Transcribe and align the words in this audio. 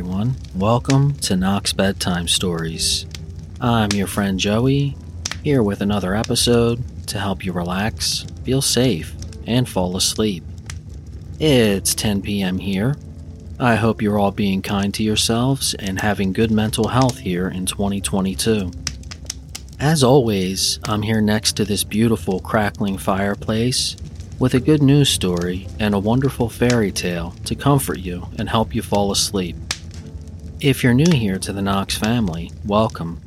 Everyone. 0.00 0.36
Welcome 0.54 1.12
to 1.16 1.36
Knox 1.36 1.74
Bedtime 1.74 2.26
Stories. 2.26 3.04
I'm 3.60 3.92
your 3.92 4.06
friend 4.06 4.40
Joey, 4.40 4.96
here 5.44 5.62
with 5.62 5.82
another 5.82 6.14
episode 6.14 6.82
to 7.08 7.18
help 7.18 7.44
you 7.44 7.52
relax, 7.52 8.24
feel 8.42 8.62
safe, 8.62 9.14
and 9.46 9.68
fall 9.68 9.98
asleep. 9.98 10.42
It's 11.38 11.94
10 11.94 12.22
p.m. 12.22 12.56
here. 12.56 12.96
I 13.58 13.74
hope 13.74 14.00
you're 14.00 14.18
all 14.18 14.30
being 14.30 14.62
kind 14.62 14.94
to 14.94 15.02
yourselves 15.02 15.74
and 15.74 16.00
having 16.00 16.32
good 16.32 16.50
mental 16.50 16.88
health 16.88 17.18
here 17.18 17.48
in 17.48 17.66
2022. 17.66 18.70
As 19.78 20.02
always, 20.02 20.80
I'm 20.84 21.02
here 21.02 21.20
next 21.20 21.58
to 21.58 21.66
this 21.66 21.84
beautiful 21.84 22.40
crackling 22.40 22.96
fireplace 22.96 23.98
with 24.38 24.54
a 24.54 24.60
good 24.60 24.82
news 24.82 25.10
story 25.10 25.68
and 25.78 25.94
a 25.94 25.98
wonderful 25.98 26.48
fairy 26.48 26.90
tale 26.90 27.34
to 27.44 27.54
comfort 27.54 27.98
you 27.98 28.26
and 28.38 28.48
help 28.48 28.74
you 28.74 28.80
fall 28.80 29.12
asleep. 29.12 29.56
If 30.60 30.84
you're 30.84 30.92
new 30.92 31.10
here 31.10 31.38
to 31.38 31.54
the 31.54 31.62
Knox 31.62 31.96
family, 31.96 32.52
welcome. 32.66 33.18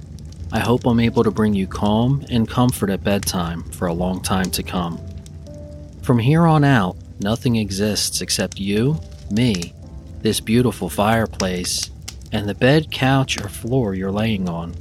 I 0.52 0.60
hope 0.60 0.86
I'm 0.86 1.00
able 1.00 1.24
to 1.24 1.32
bring 1.32 1.56
you 1.56 1.66
calm 1.66 2.24
and 2.30 2.48
comfort 2.48 2.92
at 2.92 3.04
bedtime 3.04 3.64
for 3.72 3.88
a 3.88 3.94
long 3.94 4.22
time 4.22 4.52
to 4.52 4.62
come. 4.62 5.00
From 6.04 6.20
here 6.20 6.46
on 6.46 6.64
out, 6.64 6.96
nothing 7.20 7.56
exists 7.56 8.22
except 8.22 8.60
you, 8.60 9.00
me, 9.32 9.74
this 10.22 10.40
beautiful 10.40 10.90
fireplace, 10.90 11.90
and 12.32 12.48
the 12.48 12.54
bed, 12.54 12.92
couch, 12.92 13.44
or 13.44 13.50
floor 13.50 13.96
you're 13.96 14.12
laying 14.12 14.48
on. 14.48 14.76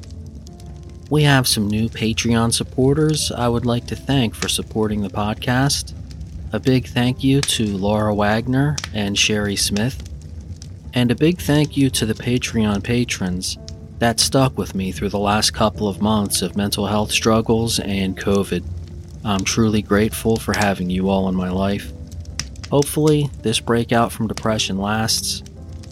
We 1.09 1.23
have 1.23 1.49
some 1.49 1.69
new 1.69 1.89
Patreon 1.89 2.53
supporters 2.53 3.33
I 3.33 3.49
would 3.49 3.65
like 3.65 3.87
to 3.87 3.97
thank 3.97 4.35
for 4.35 4.49
supporting 4.49 5.01
the 5.01 5.09
podcast. 5.09 5.95
A 6.53 6.61
big 6.61 6.87
thank 6.87 7.25
you 7.25 7.41
to 7.41 7.79
Laura 7.79 8.15
Wagner 8.15 8.77
and 8.93 9.19
Sherry 9.19 9.57
Smith. 9.57 10.12
And 10.95 11.11
a 11.11 11.15
big 11.15 11.41
thank 11.41 11.77
you 11.77 11.89
to 11.91 12.05
the 12.05 12.15
Patreon 12.15 12.83
patrons 12.85 13.57
that 13.99 14.21
stuck 14.21 14.59
with 14.59 14.75
me 14.75 14.93
through 14.93 15.11
the 15.11 15.19
last 15.19 15.53
couple 15.53 15.89
of 15.89 16.03
months 16.03 16.43
of 16.43 16.57
mental 16.57 16.87
health 16.87 17.13
struggles 17.13 17.79
and 17.79 18.19
COVID. 18.19 18.65
I'm 19.25 19.45
truly 19.45 19.81
grateful 19.81 20.37
for 20.37 20.53
having 20.55 20.91
you 20.91 21.09
all 21.09 21.29
in 21.29 21.35
my 21.35 21.49
life. 21.49 21.93
Hopefully, 22.71 23.31
this 23.43 23.61
breakout 23.61 24.11
from 24.11 24.27
depression 24.27 24.79
lasts. 24.79 25.43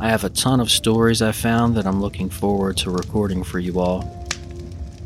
I 0.00 0.08
have 0.08 0.24
a 0.24 0.30
ton 0.30 0.60
of 0.60 0.70
stories 0.70 1.22
I 1.22 1.32
found 1.32 1.76
that 1.76 1.86
I'm 1.86 2.00
looking 2.00 2.28
forward 2.28 2.76
to 2.78 2.90
recording 2.90 3.44
for 3.44 3.58
you 3.58 3.78
all. 3.78 4.26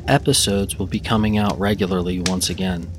Episodes 0.08 0.78
will 0.78 0.86
be 0.86 1.00
coming 1.00 1.36
out 1.36 1.58
regularly 1.58 2.20
once 2.20 2.48
again. 2.48 2.90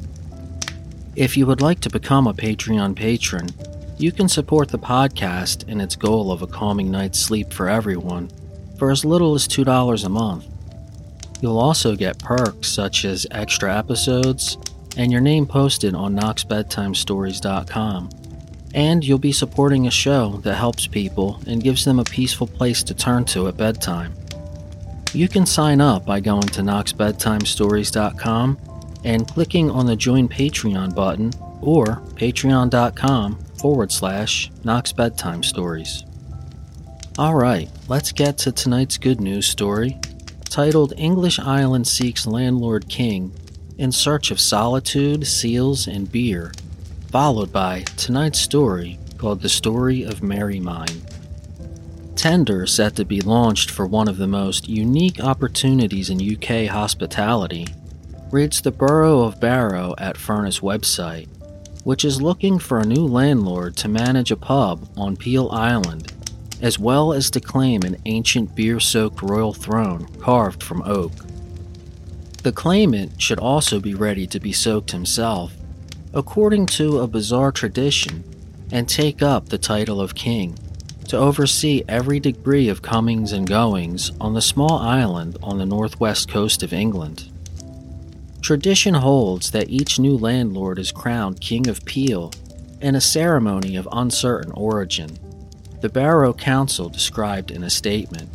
If 1.16 1.36
you 1.36 1.46
would 1.46 1.62
like 1.62 1.80
to 1.82 1.90
become 1.90 2.28
a 2.28 2.34
Patreon 2.34 2.96
patron, 2.96 3.50
you 3.98 4.12
can 4.12 4.28
support 4.28 4.70
the 4.70 4.80
podcast 4.80 5.70
in 5.70 5.80
its 5.80 5.96
goal 5.96 6.32
of 6.32 6.42
a 6.42 6.48
calming 6.48 6.92
night's 6.92 7.20
sleep 7.20 7.54
for 7.54 7.70
everyone 7.70 8.30
for 8.78 8.92
as 8.92 9.06
little 9.06 9.36
as 9.36 9.48
$2 9.48 10.06
a 10.06 10.10
month. 10.10 10.46
You'll 11.42 11.60
also 11.60 11.96
get 11.96 12.20
perks 12.20 12.68
such 12.68 13.06
as 13.06 13.26
extra 13.32 13.78
episodes 13.78 14.58
and 14.98 15.12
your 15.12 15.22
name 15.22 15.46
posted 15.46 15.96
on 15.96 16.16
knoxbedtimestories.com. 16.16 18.10
And 18.74 19.06
you'll 19.06 19.20
be 19.20 19.32
supporting 19.32 19.88
a 19.88 19.92
show 19.92 20.42
that 20.44 20.56
helps 20.56 20.88
people 20.88 21.40
and 21.48 21.64
gives 21.64 21.86
them 21.86 22.00
a 22.00 22.04
peaceful 22.04 22.48
place 22.48 22.84
to 22.84 22.94
turn 22.94 23.24
to 23.26 23.48
at 23.48 23.56
bedtime. 23.56 24.14
You 25.14 25.30
can 25.30 25.46
sign 25.46 25.80
up 25.80 26.06
by 26.06 26.20
going 26.20 26.48
to 26.48 26.62
knoxbedtimestories.com 26.62 28.58
and 29.06 29.28
clicking 29.28 29.72
on 29.72 29.86
the 29.86 29.96
Join 29.96 30.28
Patreon 30.28 30.94
button 30.94 31.32
or 31.62 32.02
patreon.com 32.16 33.45
forward 33.66 33.92
slash 33.92 34.52
Knox 34.64 34.92
Bedtime 34.92 35.42
Stories. 35.42 36.04
Alright, 37.18 37.68
let's 37.88 38.12
get 38.12 38.38
to 38.38 38.52
tonight's 38.52 39.00
good 39.00 39.20
news 39.20 39.48
story 39.48 39.98
titled 40.52 40.94
English 40.98 41.40
Island 41.40 41.88
Seeks 41.88 42.28
Landlord 42.28 42.88
King 42.90 43.34
in 43.80 43.92
Search 43.92 44.30
of 44.30 44.40
Solitude, 44.40 45.26
Seals, 45.26 45.88
and 45.88 46.12
Beer, 46.12 46.52
followed 47.10 47.52
by 47.52 47.82
tonight's 47.98 48.38
story 48.38 49.00
called 49.18 49.42
The 49.42 49.50
Story 49.50 50.04
of 50.04 50.20
Merrymind. 50.22 51.02
Tender 52.16 52.68
set 52.68 52.96
to 52.98 53.04
be 53.04 53.20
launched 53.20 53.72
for 53.72 53.88
one 53.88 54.08
of 54.08 54.18
the 54.18 54.28
most 54.28 54.70
unique 54.70 55.20
opportunities 55.20 56.12
in 56.12 56.22
UK 56.22 56.70
hospitality 56.70 57.66
reads 58.30 58.62
the 58.62 58.70
Borough 58.70 59.22
of 59.22 59.40
Barrow-in-Furness 59.40 60.60
website, 60.60 61.30
which 61.86 62.04
is 62.04 62.20
looking 62.20 62.58
for 62.58 62.80
a 62.80 62.86
new 62.86 63.06
landlord 63.06 63.78
to 63.78 63.88
manage 63.88 64.32
a 64.32 64.36
pub 64.36 64.90
on 64.98 65.16
Piel 65.16 65.54
Island, 65.54 66.12
as 66.60 66.80
well 66.80 67.14
as 67.14 67.30
to 67.30 67.40
claim 67.40 67.84
an 67.84 67.96
ancient 68.06 68.56
beer 68.56 68.80
soaked 68.80 69.22
royal 69.22 69.54
throne 69.54 70.08
carved 70.20 70.64
from 70.64 70.82
oak. 70.82 71.12
The 72.42 72.52
claimant 72.52 73.22
should 73.22 73.38
also 73.38 73.80
be 73.80 73.94
ready 73.94 74.26
to 74.26 74.40
be 74.40 74.52
soaked 74.52 74.90
himself, 74.90 75.54
according 76.12 76.66
to 76.78 77.02
a 77.02 77.08
bizarre 77.08 77.52
tradition, 77.52 78.24
and 78.72 78.90
take 78.90 79.22
up 79.22 79.50
the 79.50 79.60
title 79.60 80.02
of 80.02 80.16
king 80.16 80.58
to 81.10 81.18
oversee 81.18 81.84
every 81.88 82.20
degree 82.20 82.68
of 82.68 82.82
comings 82.82 83.32
and 83.32 83.48
goings 83.48 84.12
on 84.20 84.34
the 84.34 84.42
small 84.42 84.80
island 84.80 85.38
on 85.44 85.60
the 85.60 85.68
northwest 85.68 86.30
coast 86.30 86.64
of 86.64 86.74
England. 86.74 87.32
Tradition 88.46 88.94
holds 88.94 89.50
that 89.50 89.72
each 89.72 89.98
new 89.98 90.16
landlord 90.16 90.78
is 90.78 90.92
crowned 90.92 91.42
King 91.42 91.68
of 91.68 91.84
Piel 91.84 92.32
in 92.80 92.94
a 92.94 93.02
ceremony 93.02 93.76
of 93.76 93.88
uncertain 93.92 94.52
origin, 94.52 95.18
the 95.82 95.90
Barrow 95.90 96.32
Council 96.32 96.88
described 96.88 97.50
in 97.50 97.64
a 97.64 97.72
statement. 97.72 98.30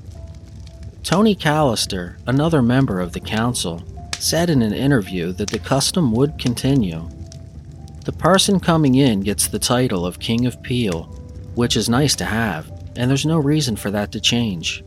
Tony 1.05 1.37
Callister, 1.37 2.17
another 2.27 2.61
member 2.61 2.99
of 2.99 3.13
the 3.13 3.21
council, 3.21 3.85
said 4.19 4.51
in 4.51 4.63
an 4.63 4.73
interview 4.73 5.31
that 5.35 5.51
the 5.51 5.61
custom 5.61 6.11
would 6.11 6.41
continue. 6.41 7.09
The 8.05 8.11
person 8.11 8.59
coming 8.59 8.97
in 8.97 9.21
gets 9.21 9.47
the 9.47 9.61
title 9.61 10.05
of 10.05 10.19
King 10.19 10.45
of 10.45 10.61
Piel, 10.61 11.07
which 11.55 11.77
is 11.77 11.89
nice 11.89 12.17
to 12.17 12.25
have, 12.25 12.69
and 12.97 13.09
there's 13.09 13.25
no 13.25 13.39
reason 13.39 13.77
for 13.77 13.93
that 13.93 14.11
to 14.11 14.21
change. 14.21 14.83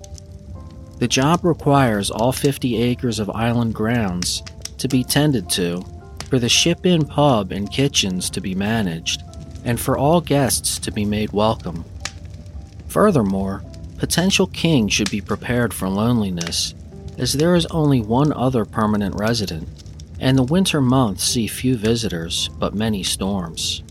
The 1.00 1.07
job 1.07 1.45
requires 1.45 2.11
all 2.11 2.34
50 2.34 2.75
acres 2.75 3.19
of 3.19 3.29
island 3.29 3.73
grounds 3.73 4.44
to 4.79 4.88
be 4.88 5.03
tended 5.03 5.50
to, 5.51 5.84
for 6.29 6.39
the 6.39 6.50
Ship 6.50 6.85
Inn 6.85 7.06
pub 7.06 7.51
and 7.51 7.72
kitchens 7.72 8.29
to 8.31 8.41
be 8.41 8.56
managed, 8.56 9.22
and 9.63 9.79
for 9.79 9.97
all 9.97 10.22
guests 10.22 10.79
to 10.79 10.91
be 10.91 11.06
made 11.06 11.31
welcome. 11.31 11.85
Furthermore, 12.88 13.63
potential 13.97 14.47
king 14.47 14.88
should 14.88 15.09
be 15.09 15.22
prepared 15.22 15.73
for 15.73 15.88
loneliness, 15.88 16.73
as 17.17 17.34
there 17.34 17.56
is 17.56 17.66
only 17.67 18.01
one 18.01 18.34
other 18.34 18.66
permanent 18.66 19.16
resident, 19.16 19.67
and 20.19 20.38
the 20.38 20.44
winter 20.44 20.81
months 20.81 21.23
see 21.23 21.47
few 21.47 21.75
visitors 21.75 22.50
but 22.59 22.73
many 22.73 23.03
storms. 23.03 23.84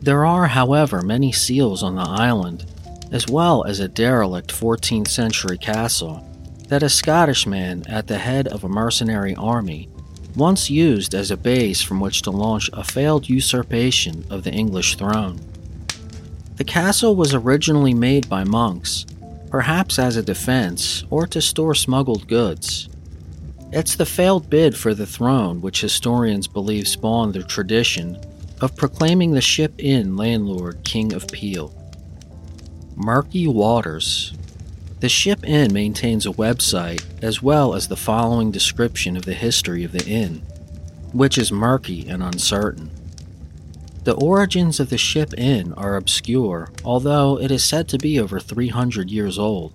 There 0.00 0.24
are, 0.24 0.46
however, 0.46 1.02
many 1.02 1.32
seals 1.32 1.82
on 1.82 1.96
the 1.96 2.02
island, 2.02 2.64
as 3.12 3.26
well 3.28 3.64
as 3.64 3.80
a 3.80 3.88
derelict 3.88 4.52
14th 4.52 5.08
century 5.08 5.58
castle 5.58 6.26
that 6.68 6.82
a 6.82 6.88
Scottish 6.88 7.46
man 7.46 7.84
at 7.88 8.06
the 8.06 8.18
head 8.18 8.48
of 8.48 8.64
a 8.64 8.68
mercenary 8.68 9.34
army 9.36 9.88
once 10.34 10.68
used 10.68 11.14
as 11.14 11.30
a 11.30 11.36
base 11.36 11.80
from 11.80 12.00
which 12.00 12.22
to 12.22 12.30
launch 12.30 12.68
a 12.72 12.84
failed 12.84 13.28
usurpation 13.28 14.24
of 14.28 14.44
the 14.44 14.52
English 14.52 14.96
throne. 14.96 15.40
The 16.56 16.64
castle 16.64 17.16
was 17.16 17.34
originally 17.34 17.94
made 17.94 18.28
by 18.28 18.44
monks, 18.44 19.06
perhaps 19.50 19.98
as 19.98 20.16
a 20.16 20.22
defense 20.22 21.04
or 21.10 21.26
to 21.28 21.40
store 21.40 21.74
smuggled 21.74 22.28
goods. 22.28 22.88
It's 23.72 23.96
the 23.96 24.06
failed 24.06 24.50
bid 24.50 24.76
for 24.76 24.94
the 24.94 25.06
throne 25.06 25.60
which 25.60 25.80
historians 25.80 26.46
believe 26.46 26.86
spawned 26.86 27.34
the 27.34 27.42
tradition 27.42 28.18
of 28.60 28.76
proclaiming 28.76 29.32
the 29.32 29.40
ship 29.40 29.74
inn 29.78 30.16
landlord 30.16 30.82
King 30.84 31.12
of 31.12 31.26
Piel. 31.26 31.72
Murky 32.96 33.46
Waters 33.46 34.32
the 35.00 35.08
Ship 35.10 35.44
Inn 35.44 35.72
maintains 35.74 36.24
a 36.24 36.30
website 36.30 37.04
as 37.22 37.42
well 37.42 37.74
as 37.74 37.88
the 37.88 37.96
following 37.96 38.50
description 38.50 39.16
of 39.16 39.26
the 39.26 39.34
history 39.34 39.84
of 39.84 39.92
the 39.92 40.06
inn, 40.06 40.40
which 41.12 41.36
is 41.36 41.52
murky 41.52 42.08
and 42.08 42.22
uncertain. 42.22 42.90
The 44.04 44.14
origins 44.14 44.80
of 44.80 44.88
the 44.88 44.96
Ship 44.96 45.34
Inn 45.36 45.74
are 45.74 45.96
obscure, 45.96 46.70
although 46.84 47.38
it 47.38 47.50
is 47.50 47.64
said 47.64 47.88
to 47.88 47.98
be 47.98 48.18
over 48.18 48.40
300 48.40 49.10
years 49.10 49.38
old. 49.38 49.72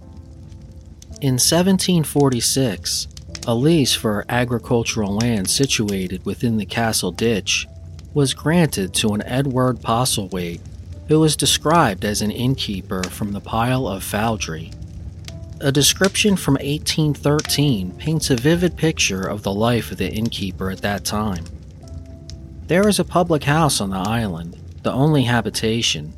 In 1.21 1.33
1746, 1.33 3.07
a 3.45 3.53
lease 3.53 3.93
for 3.93 4.25
agricultural 4.27 5.17
land 5.17 5.49
situated 5.49 6.25
within 6.25 6.57
the 6.57 6.65
castle 6.65 7.11
ditch 7.11 7.67
was 8.13 8.33
granted 8.33 8.93
to 8.95 9.09
an 9.09 9.21
Edward 9.23 9.81
Postlethwaite, 9.81 10.61
who 11.07 11.19
was 11.19 11.35
described 11.35 12.05
as 12.05 12.21
an 12.21 12.31
innkeeper 12.31 13.03
from 13.03 13.33
the 13.33 13.39
Pile 13.39 13.87
of 13.87 14.03
Fouldrey. 14.03 14.73
A 15.63 15.71
description 15.71 16.37
from 16.37 16.55
1813 16.55 17.91
paints 17.91 18.31
a 18.31 18.35
vivid 18.35 18.75
picture 18.75 19.21
of 19.21 19.43
the 19.43 19.53
life 19.53 19.91
of 19.91 19.99
the 19.99 20.11
innkeeper 20.11 20.71
at 20.71 20.81
that 20.81 21.05
time. 21.05 21.45
There 22.65 22.87
is 22.87 22.97
a 22.97 23.05
public 23.05 23.43
house 23.43 23.79
on 23.79 23.91
the 23.91 23.97
island, 23.97 24.57
the 24.81 24.91
only 24.91 25.21
habitation, 25.21 26.13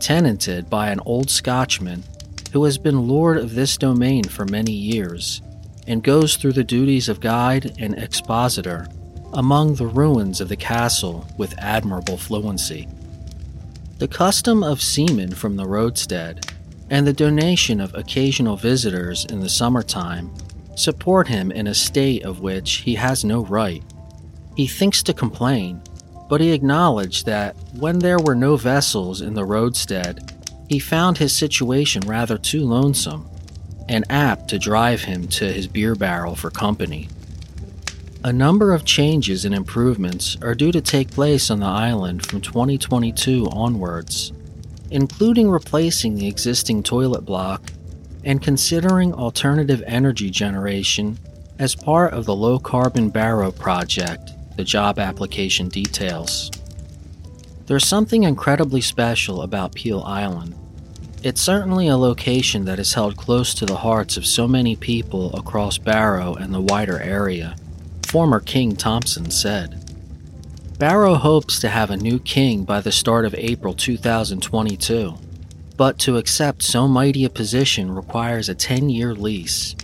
tenanted 0.00 0.68
by 0.68 0.90
an 0.90 1.00
old 1.06 1.30
Scotchman 1.30 2.04
who 2.52 2.64
has 2.64 2.76
been 2.76 3.08
lord 3.08 3.38
of 3.38 3.54
this 3.54 3.78
domain 3.78 4.24
for 4.24 4.44
many 4.44 4.72
years 4.72 5.40
and 5.86 6.02
goes 6.02 6.36
through 6.36 6.52
the 6.52 6.62
duties 6.62 7.08
of 7.08 7.20
guide 7.20 7.74
and 7.78 7.98
expositor 7.98 8.86
among 9.32 9.76
the 9.76 9.86
ruins 9.86 10.42
of 10.42 10.50
the 10.50 10.56
castle 10.56 11.26
with 11.38 11.58
admirable 11.58 12.18
fluency. 12.18 12.86
The 13.96 14.08
custom 14.08 14.62
of 14.62 14.82
seamen 14.82 15.34
from 15.34 15.56
the 15.56 15.64
roadstead 15.64 16.53
and 16.90 17.06
the 17.06 17.12
donation 17.12 17.80
of 17.80 17.94
occasional 17.94 18.56
visitors 18.56 19.24
in 19.26 19.40
the 19.40 19.48
summertime 19.48 20.30
support 20.76 21.28
him 21.28 21.50
in 21.50 21.66
a 21.66 21.74
state 21.74 22.24
of 22.24 22.40
which 22.40 22.76
he 22.78 22.94
has 22.94 23.24
no 23.24 23.44
right. 23.44 23.82
He 24.56 24.66
thinks 24.66 25.02
to 25.04 25.14
complain, 25.14 25.82
but 26.28 26.40
he 26.40 26.52
acknowledged 26.52 27.26
that 27.26 27.56
when 27.74 27.98
there 27.98 28.18
were 28.18 28.34
no 28.34 28.56
vessels 28.56 29.20
in 29.20 29.34
the 29.34 29.46
roadstead, 29.46 30.32
he 30.68 30.78
found 30.78 31.18
his 31.18 31.34
situation 31.34 32.02
rather 32.06 32.38
too 32.38 32.64
lonesome 32.64 33.28
and 33.88 34.04
apt 34.10 34.48
to 34.48 34.58
drive 34.58 35.02
him 35.02 35.28
to 35.28 35.52
his 35.52 35.66
beer 35.66 35.94
barrel 35.94 36.34
for 36.34 36.50
company. 36.50 37.08
A 38.22 38.32
number 38.32 38.72
of 38.72 38.86
changes 38.86 39.44
and 39.44 39.54
improvements 39.54 40.38
are 40.40 40.54
due 40.54 40.72
to 40.72 40.80
take 40.80 41.10
place 41.10 41.50
on 41.50 41.60
the 41.60 41.66
island 41.66 42.24
from 42.24 42.40
2022 42.40 43.46
onwards, 43.50 44.32
including 44.90 45.50
replacing 45.50 46.14
the 46.14 46.26
existing 46.26 46.82
toilet 46.82 47.24
block 47.24 47.62
and 48.24 48.42
considering 48.42 49.12
alternative 49.12 49.82
energy 49.86 50.30
generation 50.30 51.18
as 51.58 51.74
part 51.74 52.12
of 52.12 52.24
the 52.24 52.34
low 52.34 52.58
carbon 52.58 53.10
barrow 53.10 53.50
project 53.50 54.30
the 54.56 54.64
job 54.64 54.98
application 54.98 55.68
details. 55.68 56.50
There's 57.66 57.86
something 57.86 58.22
incredibly 58.22 58.80
special 58.80 59.42
about 59.42 59.74
Piel 59.74 60.04
Island. 60.04 60.54
It's 61.22 61.40
certainly 61.40 61.88
a 61.88 61.96
location 61.96 62.66
that 62.66 62.78
is 62.78 62.94
held 62.94 63.16
close 63.16 63.54
to 63.54 63.66
the 63.66 63.76
hearts 63.76 64.16
of 64.16 64.26
so 64.26 64.46
many 64.46 64.76
people 64.76 65.34
across 65.34 65.78
Barrow 65.78 66.34
and 66.34 66.54
the 66.54 66.60
wider 66.60 67.00
area 67.00 67.56
former 68.14 68.38
King 68.38 68.76
Thompson 68.76 69.28
said. 69.28 69.83
Barrow 70.78 71.14
hopes 71.14 71.60
to 71.60 71.68
have 71.68 71.90
a 71.90 71.96
new 71.96 72.18
king 72.18 72.64
by 72.64 72.80
the 72.80 72.90
start 72.90 73.24
of 73.24 73.34
April 73.36 73.74
2022, 73.74 75.14
but 75.76 76.00
to 76.00 76.16
accept 76.16 76.64
so 76.64 76.88
mighty 76.88 77.24
a 77.24 77.30
position 77.30 77.94
requires 77.94 78.48
a 78.48 78.56
10 78.56 78.90
year 78.90 79.14
lease. 79.14 79.76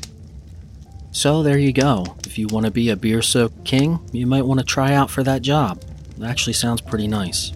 So 1.12 1.44
there 1.44 1.58
you 1.58 1.72
go. 1.72 2.16
If 2.26 2.38
you 2.38 2.48
want 2.48 2.66
to 2.66 2.72
be 2.72 2.90
a 2.90 2.96
beer 2.96 3.22
soaked 3.22 3.64
king, 3.64 4.00
you 4.10 4.26
might 4.26 4.44
want 4.46 4.58
to 4.58 4.66
try 4.66 4.92
out 4.92 5.10
for 5.10 5.22
that 5.22 5.42
job. 5.42 5.80
It 6.18 6.24
actually 6.24 6.54
sounds 6.54 6.80
pretty 6.80 7.06
nice. 7.06 7.52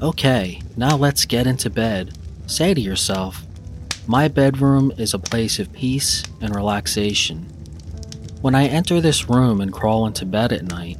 Okay, 0.00 0.62
now 0.74 0.96
let's 0.96 1.26
get 1.26 1.46
into 1.46 1.68
bed. 1.68 2.16
Say 2.46 2.72
to 2.72 2.80
yourself, 2.80 3.42
my 4.06 4.28
bedroom 4.28 4.90
is 4.96 5.12
a 5.12 5.18
place 5.18 5.58
of 5.58 5.72
peace 5.72 6.22
and 6.40 6.56
relaxation. 6.56 7.42
When 8.40 8.54
I 8.54 8.68
enter 8.68 9.02
this 9.02 9.28
room 9.28 9.60
and 9.60 9.72
crawl 9.72 10.06
into 10.06 10.24
bed 10.24 10.52
at 10.52 10.64
night, 10.64 10.98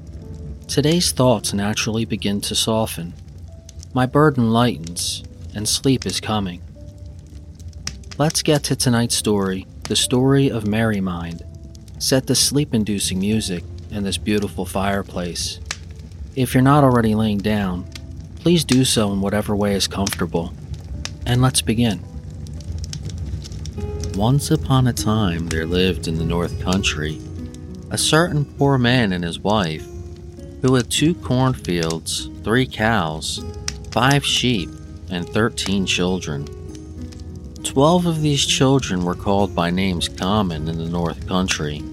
today's 0.69 1.13
thoughts 1.13 1.53
naturally 1.53 2.05
begin 2.05 2.41
to 2.43 2.55
soften. 2.55 3.15
My 3.95 4.07
burden 4.07 4.51
lightens, 4.51 5.23
and 5.55 5.69
sleep 5.69 6.05
is 6.05 6.21
coming. 6.21 6.63
Let's 8.19 8.43
get 8.43 8.65
to 8.65 8.77
tonight's 8.77 9.15
story 9.15 9.67
the 9.85 9.97
story 9.97 10.51
of 10.51 10.65
Merrymind. 10.65 11.43
Set 12.03 12.27
the 12.27 12.35
sleep 12.35 12.75
inducing 12.75 13.21
music 13.21 13.63
in 13.91 14.03
this 14.03 14.19
beautiful 14.19 14.65
fireplace. 14.65 15.61
If 16.35 16.53
you're 16.53 16.63
not 16.63 16.83
already 16.83 17.15
laying 17.15 17.39
down, 17.39 17.85
please 18.41 18.65
do 18.65 18.85
so 18.85 19.13
in 19.13 19.21
whatever 19.21 19.55
way 19.55 19.75
is 19.75 19.87
comfortable. 19.87 20.53
And 21.25 21.41
let's 21.41 21.63
begin. 21.63 22.05
Once 24.15 24.51
upon 24.51 24.89
a 24.89 24.93
time, 24.93 25.47
there 25.49 25.67
lived 25.67 26.09
in 26.09 26.19
the 26.19 26.25
North 26.25 26.61
Country 26.61 27.21
a 27.91 27.99
certain 27.99 28.45
poor 28.45 28.77
man 28.79 29.13
and 29.13 29.23
his 29.23 29.39
wife, 29.39 29.87
who 30.67 30.75
had 30.75 30.91
two 30.91 31.15
cornfields, 31.15 32.29
three 32.43 32.67
cows, 32.67 33.45
five 33.93 34.27
sheep, 34.27 34.69
and 35.11 35.29
thirteen 35.29 35.87
children. 35.87 36.45
Twelve 37.63 38.07
of 38.07 38.21
these 38.21 38.45
children 38.45 39.05
were 39.05 39.15
called 39.15 39.55
by 39.55 39.71
names 39.71 40.09
common 40.09 40.67
in 40.69 40.77
the 40.77 40.89
North 40.89 41.27
Country 41.29 41.85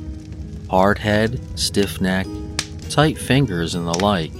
hard 0.71 0.97
head, 0.97 1.39
stiff 1.53 2.01
neck, 2.01 2.25
tight 2.89 3.15
fingers, 3.15 3.75
and 3.75 3.85
the 3.85 3.99
like. 3.99 4.33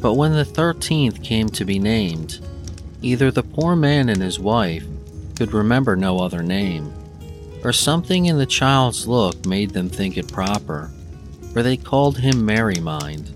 But 0.00 0.14
when 0.14 0.32
the 0.32 0.44
thirteenth 0.44 1.24
came 1.24 1.48
to 1.48 1.64
be 1.64 1.80
named, 1.80 2.38
either 3.02 3.32
the 3.32 3.42
poor 3.42 3.74
man 3.74 4.08
and 4.08 4.22
his 4.22 4.38
wife 4.38 4.84
could 5.34 5.52
remember 5.52 5.96
no 5.96 6.20
other 6.20 6.44
name, 6.44 6.92
or 7.64 7.72
something 7.72 8.26
in 8.26 8.38
the 8.38 8.46
child's 8.46 9.08
look 9.08 9.44
made 9.44 9.70
them 9.70 9.88
think 9.88 10.16
it 10.16 10.30
proper, 10.30 10.92
for 11.52 11.64
they 11.64 11.76
called 11.76 12.18
him 12.18 12.46
Merrymind, 12.46 13.34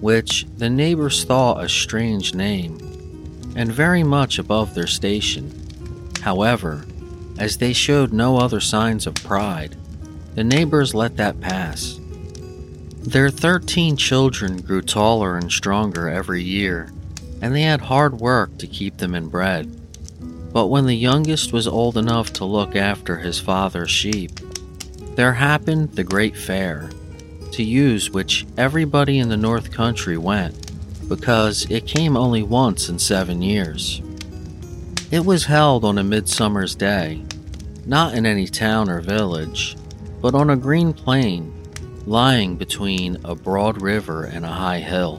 which 0.00 0.46
the 0.56 0.70
neighbors 0.70 1.24
thought 1.24 1.62
a 1.62 1.68
strange 1.68 2.34
name, 2.34 2.78
and 3.56 3.72
very 3.72 4.02
much 4.02 4.38
above 4.38 4.74
their 4.74 4.86
station. 4.86 5.52
However, 6.20 6.84
as 7.38 7.56
they 7.56 7.72
showed 7.72 8.12
no 8.12 8.36
other 8.36 8.60
signs 8.60 9.06
of 9.06 9.14
pride, 9.14 9.76
the 10.34 10.44
neighbors 10.44 10.94
let 10.94 11.16
that 11.16 11.40
pass. 11.40 11.98
Their 13.02 13.30
thirteen 13.30 13.96
children 13.96 14.60
grew 14.60 14.82
taller 14.82 15.36
and 15.36 15.50
stronger 15.50 16.08
every 16.08 16.42
year, 16.42 16.92
and 17.40 17.54
they 17.54 17.62
had 17.62 17.80
hard 17.80 18.20
work 18.20 18.58
to 18.58 18.66
keep 18.66 18.98
them 18.98 19.14
in 19.14 19.28
bread. 19.28 19.74
But 20.52 20.66
when 20.66 20.86
the 20.86 20.96
youngest 20.96 21.52
was 21.52 21.66
old 21.66 21.96
enough 21.96 22.32
to 22.34 22.44
look 22.44 22.76
after 22.76 23.16
his 23.16 23.40
father's 23.40 23.90
sheep, 23.90 24.32
there 25.14 25.32
happened 25.32 25.92
the 25.92 26.04
great 26.04 26.36
fair, 26.36 26.90
to 27.52 27.62
use 27.62 28.10
which 28.10 28.46
everybody 28.56 29.18
in 29.18 29.28
the 29.28 29.36
North 29.36 29.70
Country 29.70 30.16
went, 30.16 30.72
because 31.08 31.68
it 31.70 31.86
came 31.86 32.16
only 32.16 32.42
once 32.42 32.88
in 32.88 32.98
seven 32.98 33.42
years. 33.42 34.00
It 35.10 35.24
was 35.24 35.44
held 35.44 35.84
on 35.84 35.98
a 35.98 36.04
midsummer's 36.04 36.74
day, 36.74 37.22
not 37.84 38.14
in 38.14 38.26
any 38.26 38.46
town 38.46 38.88
or 38.88 39.00
village, 39.00 39.76
but 40.20 40.34
on 40.34 40.50
a 40.50 40.56
green 40.56 40.92
plain 40.92 41.52
lying 42.06 42.56
between 42.56 43.18
a 43.24 43.34
broad 43.34 43.80
river 43.80 44.24
and 44.24 44.44
a 44.44 44.48
high 44.48 44.80
hill, 44.80 45.16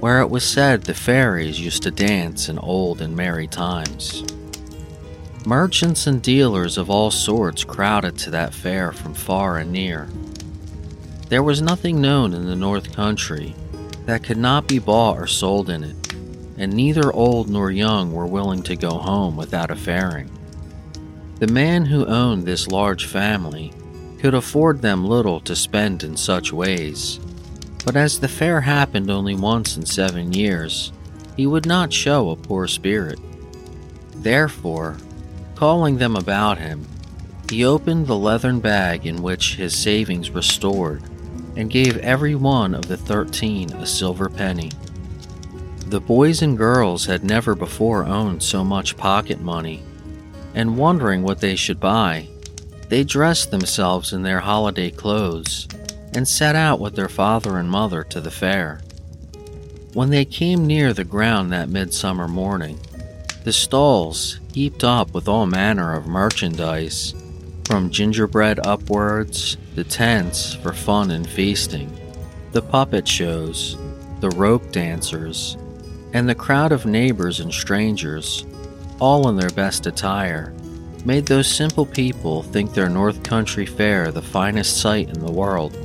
where 0.00 0.20
it 0.20 0.30
was 0.30 0.44
said 0.44 0.82
the 0.82 0.94
fairies 0.94 1.60
used 1.60 1.82
to 1.82 1.90
dance 1.90 2.48
in 2.48 2.58
old 2.58 3.00
and 3.00 3.14
merry 3.14 3.46
times. 3.46 4.24
Merchants 5.44 6.06
and 6.06 6.22
dealers 6.22 6.78
of 6.78 6.88
all 6.88 7.10
sorts 7.10 7.64
crowded 7.64 8.16
to 8.18 8.30
that 8.30 8.54
fair 8.54 8.92
from 8.92 9.14
far 9.14 9.58
and 9.58 9.72
near. 9.72 10.08
There 11.32 11.42
was 11.42 11.62
nothing 11.62 11.98
known 11.98 12.34
in 12.34 12.44
the 12.44 12.54
North 12.54 12.94
Country 12.94 13.54
that 14.04 14.22
could 14.22 14.36
not 14.36 14.68
be 14.68 14.78
bought 14.78 15.16
or 15.16 15.26
sold 15.26 15.70
in 15.70 15.82
it, 15.82 15.96
and 16.58 16.70
neither 16.70 17.10
old 17.10 17.48
nor 17.48 17.70
young 17.70 18.12
were 18.12 18.26
willing 18.26 18.62
to 18.64 18.76
go 18.76 18.90
home 18.90 19.34
without 19.34 19.70
a 19.70 19.74
fairing. 19.74 20.30
The 21.38 21.46
man 21.46 21.86
who 21.86 22.04
owned 22.04 22.44
this 22.44 22.68
large 22.68 23.06
family 23.06 23.72
could 24.18 24.34
afford 24.34 24.82
them 24.82 25.06
little 25.06 25.40
to 25.40 25.56
spend 25.56 26.04
in 26.04 26.18
such 26.18 26.52
ways, 26.52 27.18
but 27.86 27.96
as 27.96 28.20
the 28.20 28.28
fair 28.28 28.60
happened 28.60 29.10
only 29.10 29.34
once 29.34 29.78
in 29.78 29.86
seven 29.86 30.34
years, 30.34 30.92
he 31.34 31.46
would 31.46 31.64
not 31.64 31.94
show 31.94 32.28
a 32.28 32.36
poor 32.36 32.66
spirit. 32.66 33.18
Therefore, 34.16 34.98
calling 35.54 35.96
them 35.96 36.14
about 36.14 36.58
him, 36.58 36.86
he 37.48 37.64
opened 37.64 38.06
the 38.06 38.18
leathern 38.18 38.60
bag 38.60 39.06
in 39.06 39.22
which 39.22 39.54
his 39.54 39.74
savings 39.74 40.30
were 40.30 40.42
stored 40.42 41.02
and 41.56 41.70
gave 41.70 41.96
every 41.98 42.34
one 42.34 42.74
of 42.74 42.86
the 42.86 42.96
thirteen 42.96 43.72
a 43.74 43.86
silver 43.86 44.28
penny. 44.28 44.70
The 45.86 46.00
boys 46.00 46.40
and 46.40 46.56
girls 46.56 47.04
had 47.06 47.24
never 47.24 47.54
before 47.54 48.04
owned 48.04 48.42
so 48.42 48.64
much 48.64 48.96
pocket 48.96 49.40
money, 49.40 49.82
and 50.54 50.78
wondering 50.78 51.22
what 51.22 51.40
they 51.40 51.56
should 51.56 51.80
buy, 51.80 52.28
they 52.88 53.04
dressed 53.04 53.50
themselves 53.50 54.12
in 54.12 54.22
their 54.22 54.40
holiday 54.40 54.90
clothes 54.90 55.68
and 56.14 56.26
set 56.26 56.54
out 56.54 56.80
with 56.80 56.94
their 56.94 57.08
father 57.08 57.58
and 57.58 57.70
mother 57.70 58.04
to 58.04 58.20
the 58.20 58.30
fair. 58.30 58.80
When 59.94 60.10
they 60.10 60.24
came 60.24 60.66
near 60.66 60.92
the 60.92 61.04
ground 61.04 61.52
that 61.52 61.68
midsummer 61.68 62.28
morning, 62.28 62.78
the 63.44 63.52
stalls, 63.52 64.40
heaped 64.54 64.84
up 64.84 65.12
with 65.12 65.28
all 65.28 65.46
manner 65.46 65.94
of 65.94 66.06
merchandise, 66.06 67.14
from 67.66 67.90
gingerbread 67.90 68.60
upwards, 68.66 69.56
the 69.74 69.84
tents 69.84 70.54
for 70.54 70.72
fun 70.72 71.10
and 71.10 71.28
feasting, 71.28 71.90
the 72.52 72.62
puppet 72.62 73.06
shows, 73.06 73.76
the 74.20 74.30
rope 74.30 74.70
dancers, 74.72 75.56
and 76.12 76.28
the 76.28 76.34
crowd 76.34 76.72
of 76.72 76.86
neighbors 76.86 77.40
and 77.40 77.52
strangers, 77.52 78.44
all 79.00 79.28
in 79.28 79.36
their 79.36 79.50
best 79.50 79.86
attire, 79.86 80.52
made 81.04 81.26
those 81.26 81.52
simple 81.52 81.86
people 81.86 82.42
think 82.42 82.72
their 82.72 82.88
North 82.88 83.22
Country 83.22 83.66
fair 83.66 84.12
the 84.12 84.22
finest 84.22 84.78
sight 84.78 85.08
in 85.08 85.20
the 85.20 85.32
world. 85.32 85.76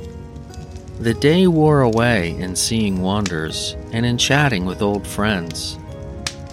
The 1.00 1.14
day 1.14 1.46
wore 1.46 1.82
away 1.82 2.36
in 2.38 2.54
seeing 2.56 3.02
wonders 3.02 3.76
and 3.92 4.04
in 4.04 4.18
chatting 4.18 4.64
with 4.64 4.82
old 4.82 5.06
friends. 5.06 5.78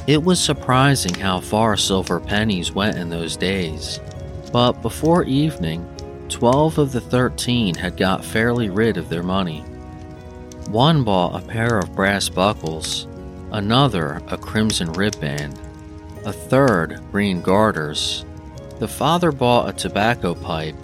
It 0.07 0.23
was 0.23 0.39
surprising 0.39 1.15
how 1.15 1.39
far 1.39 1.75
silver 1.75 2.19
pennies 2.19 2.71
went 2.71 2.97
in 2.97 3.09
those 3.09 3.35
days, 3.35 3.99
but 4.55 4.81
before 4.81 5.25
evening, 5.25 5.85
12 6.29 6.77
of 6.77 6.93
the 6.93 7.01
13 7.01 7.75
had 7.75 7.97
got 7.97 8.23
fairly 8.23 8.69
rid 8.69 8.95
of 8.95 9.09
their 9.09 9.21
money. 9.21 9.59
One 10.69 11.03
bought 11.03 11.43
a 11.43 11.45
pair 11.45 11.77
of 11.77 11.93
brass 11.93 12.29
buckles, 12.29 13.05
another 13.51 14.21
a 14.29 14.37
crimson 14.37 14.93
ribband, 14.93 15.59
a 16.23 16.31
third 16.31 17.01
green 17.11 17.41
garters. 17.41 18.23
The 18.79 18.87
father 18.87 19.33
bought 19.33 19.67
a 19.67 19.73
tobacco 19.73 20.33
pipe, 20.33 20.77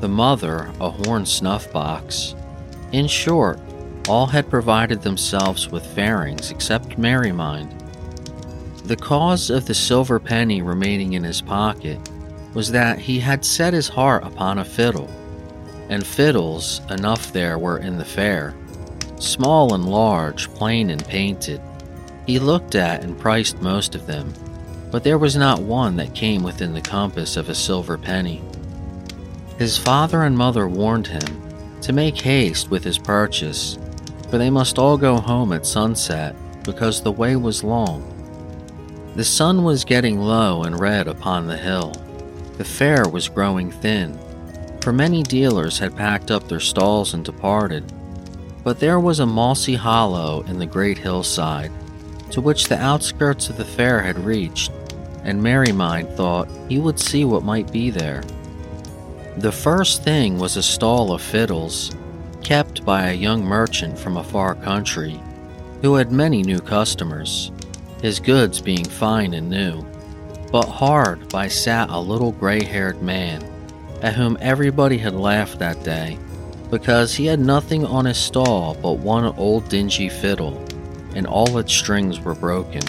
the 0.00 0.08
mother 0.08 0.72
a 0.80 0.90
horn 0.90 1.26
snuff 1.26 1.72
box. 1.72 2.34
In 2.90 3.06
short, 3.06 3.60
all 4.08 4.26
had 4.26 4.50
provided 4.50 5.00
themselves 5.02 5.70
with 5.70 5.86
fairings 5.94 6.50
except 6.50 6.98
Merrymind. 6.98 7.72
The 8.82 8.96
cause 8.96 9.48
of 9.48 9.66
the 9.66 9.74
silver 9.74 10.18
penny 10.18 10.60
remaining 10.60 11.12
in 11.12 11.22
his 11.22 11.40
pocket 11.40 12.00
was 12.56 12.70
that 12.70 12.98
he 12.98 13.20
had 13.20 13.44
set 13.44 13.74
his 13.74 13.86
heart 13.86 14.24
upon 14.24 14.56
a 14.56 14.64
fiddle, 14.64 15.10
and 15.90 16.06
fiddles 16.06 16.80
enough 16.88 17.30
there 17.30 17.58
were 17.58 17.76
in 17.76 17.98
the 17.98 18.04
fair, 18.04 18.54
small 19.20 19.74
and 19.74 19.84
large, 19.84 20.48
plain 20.54 20.88
and 20.88 21.06
painted. 21.06 21.60
He 22.26 22.38
looked 22.38 22.74
at 22.74 23.04
and 23.04 23.18
priced 23.18 23.60
most 23.60 23.94
of 23.94 24.06
them, 24.06 24.32
but 24.90 25.04
there 25.04 25.18
was 25.18 25.36
not 25.36 25.60
one 25.60 25.96
that 25.96 26.14
came 26.14 26.42
within 26.42 26.72
the 26.72 26.80
compass 26.80 27.36
of 27.36 27.50
a 27.50 27.54
silver 27.54 27.98
penny. 27.98 28.42
His 29.58 29.76
father 29.76 30.22
and 30.22 30.34
mother 30.34 30.66
warned 30.66 31.08
him 31.08 31.42
to 31.82 31.92
make 31.92 32.16
haste 32.16 32.70
with 32.70 32.84
his 32.84 32.96
purchase, 32.96 33.78
for 34.30 34.38
they 34.38 34.48
must 34.48 34.78
all 34.78 34.96
go 34.96 35.18
home 35.18 35.52
at 35.52 35.66
sunset 35.66 36.34
because 36.62 37.02
the 37.02 37.12
way 37.12 37.36
was 37.36 37.62
long. 37.62 38.02
The 39.14 39.24
sun 39.24 39.62
was 39.62 39.84
getting 39.84 40.18
low 40.18 40.62
and 40.62 40.80
red 40.80 41.06
upon 41.06 41.48
the 41.48 41.58
hill. 41.58 41.92
The 42.56 42.64
fair 42.64 43.08
was 43.08 43.28
growing 43.28 43.70
thin, 43.70 44.18
for 44.80 44.92
many 44.92 45.22
dealers 45.22 45.78
had 45.78 45.96
packed 45.96 46.30
up 46.30 46.48
their 46.48 46.60
stalls 46.60 47.14
and 47.14 47.24
departed. 47.24 47.84
But 48.64 48.80
there 48.80 49.00
was 49.00 49.20
a 49.20 49.26
mossy 49.26 49.74
hollow 49.74 50.42
in 50.48 50.58
the 50.58 50.66
great 50.66 50.98
hillside, 50.98 51.72
to 52.30 52.40
which 52.40 52.68
the 52.68 52.80
outskirts 52.80 53.48
of 53.48 53.56
the 53.56 53.64
fair 53.64 54.00
had 54.00 54.18
reached, 54.18 54.72
and 55.22 55.40
Merrymind 55.42 56.16
thought 56.16 56.48
he 56.68 56.78
would 56.78 56.98
see 56.98 57.24
what 57.24 57.42
might 57.42 57.70
be 57.72 57.90
there. 57.90 58.22
The 59.38 59.52
first 59.52 60.02
thing 60.02 60.38
was 60.38 60.56
a 60.56 60.62
stall 60.62 61.12
of 61.12 61.20
fiddles, 61.20 61.94
kept 62.42 62.84
by 62.84 63.08
a 63.08 63.14
young 63.14 63.44
merchant 63.44 63.98
from 63.98 64.16
a 64.16 64.24
far 64.24 64.54
country, 64.54 65.20
who 65.82 65.94
had 65.94 66.10
many 66.10 66.42
new 66.42 66.60
customers 66.60 67.50
his 68.02 68.20
goods 68.20 68.60
being 68.60 68.84
fine 68.84 69.34
and 69.34 69.48
new. 69.48 69.84
But 70.52 70.68
hard 70.68 71.28
by 71.28 71.48
sat 71.48 71.90
a 71.90 71.98
little 71.98 72.32
gray 72.32 72.64
haired 72.64 73.02
man, 73.02 73.44
at 74.02 74.14
whom 74.14 74.38
everybody 74.40 74.98
had 74.98 75.14
laughed 75.14 75.58
that 75.58 75.82
day, 75.82 76.18
because 76.70 77.14
he 77.14 77.26
had 77.26 77.40
nothing 77.40 77.84
on 77.84 78.04
his 78.04 78.18
stall 78.18 78.74
but 78.80 78.98
one 78.98 79.24
old 79.36 79.68
dingy 79.68 80.08
fiddle, 80.08 80.64
and 81.14 81.26
all 81.26 81.58
its 81.58 81.72
strings 81.72 82.20
were 82.20 82.34
broken. 82.34 82.82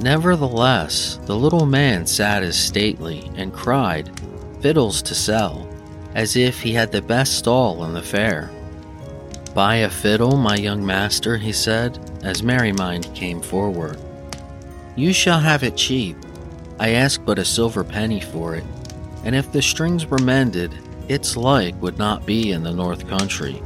Nevertheless, 0.00 1.18
the 1.26 1.36
little 1.36 1.66
man 1.66 2.06
sat 2.06 2.42
as 2.42 2.56
stately 2.56 3.30
and 3.34 3.52
cried, 3.52 4.10
Fiddles 4.60 5.02
to 5.02 5.14
sell, 5.14 5.68
as 6.14 6.36
if 6.36 6.60
he 6.60 6.72
had 6.72 6.92
the 6.92 7.02
best 7.02 7.38
stall 7.38 7.84
in 7.84 7.94
the 7.94 8.02
fair. 8.02 8.50
Buy 9.54 9.76
a 9.76 9.90
fiddle, 9.90 10.36
my 10.36 10.56
young 10.56 10.84
master, 10.84 11.36
he 11.36 11.52
said, 11.52 11.98
as 12.22 12.42
Merrymind 12.42 13.12
came 13.14 13.40
forward. 13.40 13.98
You 14.94 15.12
shall 15.12 15.40
have 15.40 15.62
it 15.62 15.76
cheap. 15.76 16.16
I 16.80 16.90
ask 16.90 17.24
but 17.24 17.38
a 17.38 17.44
silver 17.44 17.82
penny 17.82 18.20
for 18.20 18.54
it, 18.54 18.64
and 19.24 19.34
if 19.34 19.50
the 19.50 19.62
strings 19.62 20.06
were 20.06 20.18
mended, 20.18 20.72
its 21.08 21.36
like 21.36 21.80
would 21.82 21.98
not 21.98 22.26
be 22.26 22.52
in 22.52 22.62
the 22.62 22.72
North 22.72 23.08
Country. 23.08 23.62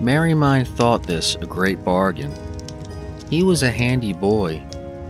Merrymind 0.00 0.68
thought 0.68 1.02
this 1.02 1.34
a 1.36 1.46
great 1.46 1.82
bargain. 1.82 2.32
He 3.30 3.42
was 3.42 3.62
a 3.62 3.70
handy 3.70 4.12
boy, 4.12 4.62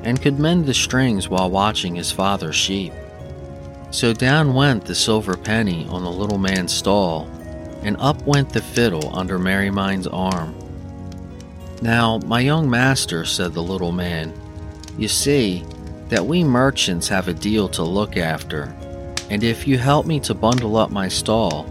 and 0.05 0.23
could 0.23 0.39
mend 0.39 0.65
the 0.65 0.75
strings 0.75 1.29
while 1.29 1.51
watching 1.51 1.95
his 1.95 2.13
father's 2.13 2.57
sheep. 2.57 2.93
So 3.91 4.13
down 4.13 4.55
went 4.55 4.85
the 4.85 4.95
silver 4.95 5.37
penny 5.37 5.87
on 5.89 6.03
the 6.03 6.11
little 6.11 6.39
man's 6.39 6.73
stall, 6.73 7.29
and 7.83 7.97
up 7.99 8.23
went 8.23 8.51
the 8.51 8.63
fiddle 8.63 9.17
under 9.17 9.39
Merrymind's 9.39 10.07
arm. 10.07 10.55
Now, 11.83 12.19
my 12.25 12.41
young 12.41 12.71
master, 12.71 13.25
said 13.25 13.53
the 13.53 13.63
little 13.63 13.93
man, 13.93 14.33
you 14.97 15.09
see 15.09 15.65
that 16.09 16.25
we 16.25 16.45
merchants 16.45 17.09
have 17.09 17.29
a 17.29 17.35
deal 17.35 17.69
to 17.69 17.83
look 17.83 18.17
after, 18.17 18.75
and 19.31 19.43
if 19.43 19.67
you 19.67 19.79
help 19.79 20.07
me 20.07 20.21
to 20.21 20.35
bundle 20.35 20.77
up 20.77 20.91
my 20.91 21.09
stall, 21.09 21.69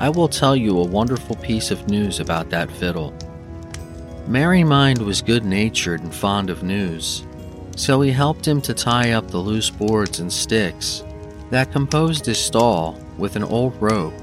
I 0.00 0.08
will 0.08 0.28
tell 0.28 0.56
you 0.56 0.78
a 0.78 0.86
wonderful 0.86 1.36
piece 1.36 1.70
of 1.70 1.88
news 1.88 2.20
about 2.20 2.50
that 2.50 2.70
fiddle. 2.70 3.14
Merry 4.26 4.64
Mind 4.64 5.02
was 5.02 5.20
good 5.20 5.44
natured 5.44 6.02
and 6.02 6.14
fond 6.14 6.48
of 6.48 6.62
news, 6.62 7.24
so 7.76 8.00
he 8.00 8.10
helped 8.10 8.46
him 8.46 8.60
to 8.62 8.72
tie 8.72 9.12
up 9.12 9.28
the 9.28 9.38
loose 9.38 9.70
boards 9.70 10.20
and 10.20 10.32
sticks 10.32 11.04
that 11.50 11.72
composed 11.72 12.24
his 12.24 12.38
stall 12.38 12.98
with 13.18 13.36
an 13.36 13.44
old 13.44 13.80
rope, 13.80 14.14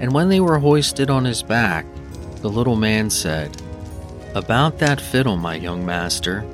and 0.00 0.12
when 0.12 0.28
they 0.28 0.40
were 0.40 0.58
hoisted 0.58 1.10
on 1.10 1.24
his 1.24 1.42
back, 1.42 1.84
the 2.40 2.48
little 2.48 2.76
man 2.76 3.10
said, 3.10 3.60
about 4.34 4.78
that 4.78 5.00
fiddle, 5.00 5.36
my 5.36 5.54
young 5.54 5.84
master, 5.84 6.44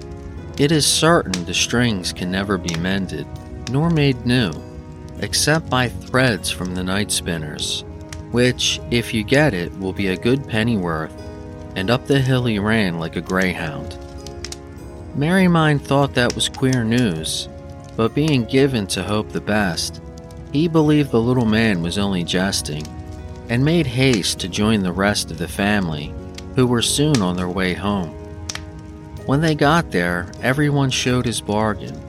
it 0.58 0.70
is 0.70 0.86
certain 0.86 1.44
the 1.44 1.54
strings 1.54 2.12
can 2.12 2.30
never 2.30 2.58
be 2.58 2.74
mended, 2.76 3.26
nor 3.70 3.90
made 3.90 4.26
new, 4.26 4.52
except 5.20 5.70
by 5.70 5.88
threads 5.88 6.50
from 6.50 6.74
the 6.74 6.84
night 6.84 7.10
spinners, 7.10 7.84
which, 8.30 8.80
if 8.90 9.14
you 9.14 9.24
get 9.24 9.54
it, 9.54 9.76
will 9.78 9.92
be 9.92 10.08
a 10.08 10.16
good 10.16 10.46
pennyworth. 10.46 11.12
And 11.74 11.90
up 11.90 12.06
the 12.06 12.20
hill 12.20 12.44
he 12.44 12.58
ran 12.58 12.98
like 12.98 13.16
a 13.16 13.22
greyhound. 13.22 13.96
Merrymind 15.16 15.80
thought 15.80 16.14
that 16.14 16.34
was 16.34 16.48
queer 16.48 16.84
news, 16.84 17.48
but 17.96 18.14
being 18.14 18.44
given 18.44 18.86
to 18.88 19.02
hope 19.02 19.30
the 19.30 19.40
best, 19.40 20.02
he 20.52 20.68
believed 20.68 21.10
the 21.10 21.20
little 21.20 21.46
man 21.46 21.82
was 21.82 21.96
only 21.98 22.24
jesting, 22.24 22.86
and 23.48 23.64
made 23.64 23.86
haste 23.86 24.38
to 24.40 24.48
join 24.48 24.82
the 24.82 24.92
rest 24.92 25.30
of 25.30 25.38
the 25.38 25.48
family 25.48 26.12
who 26.56 26.66
were 26.66 26.82
soon 26.82 27.22
on 27.22 27.36
their 27.36 27.48
way 27.48 27.72
home. 27.72 28.21
When 29.26 29.40
they 29.40 29.54
got 29.54 29.92
there, 29.92 30.26
everyone 30.42 30.90
showed 30.90 31.24
his 31.24 31.40
bargain, 31.40 32.00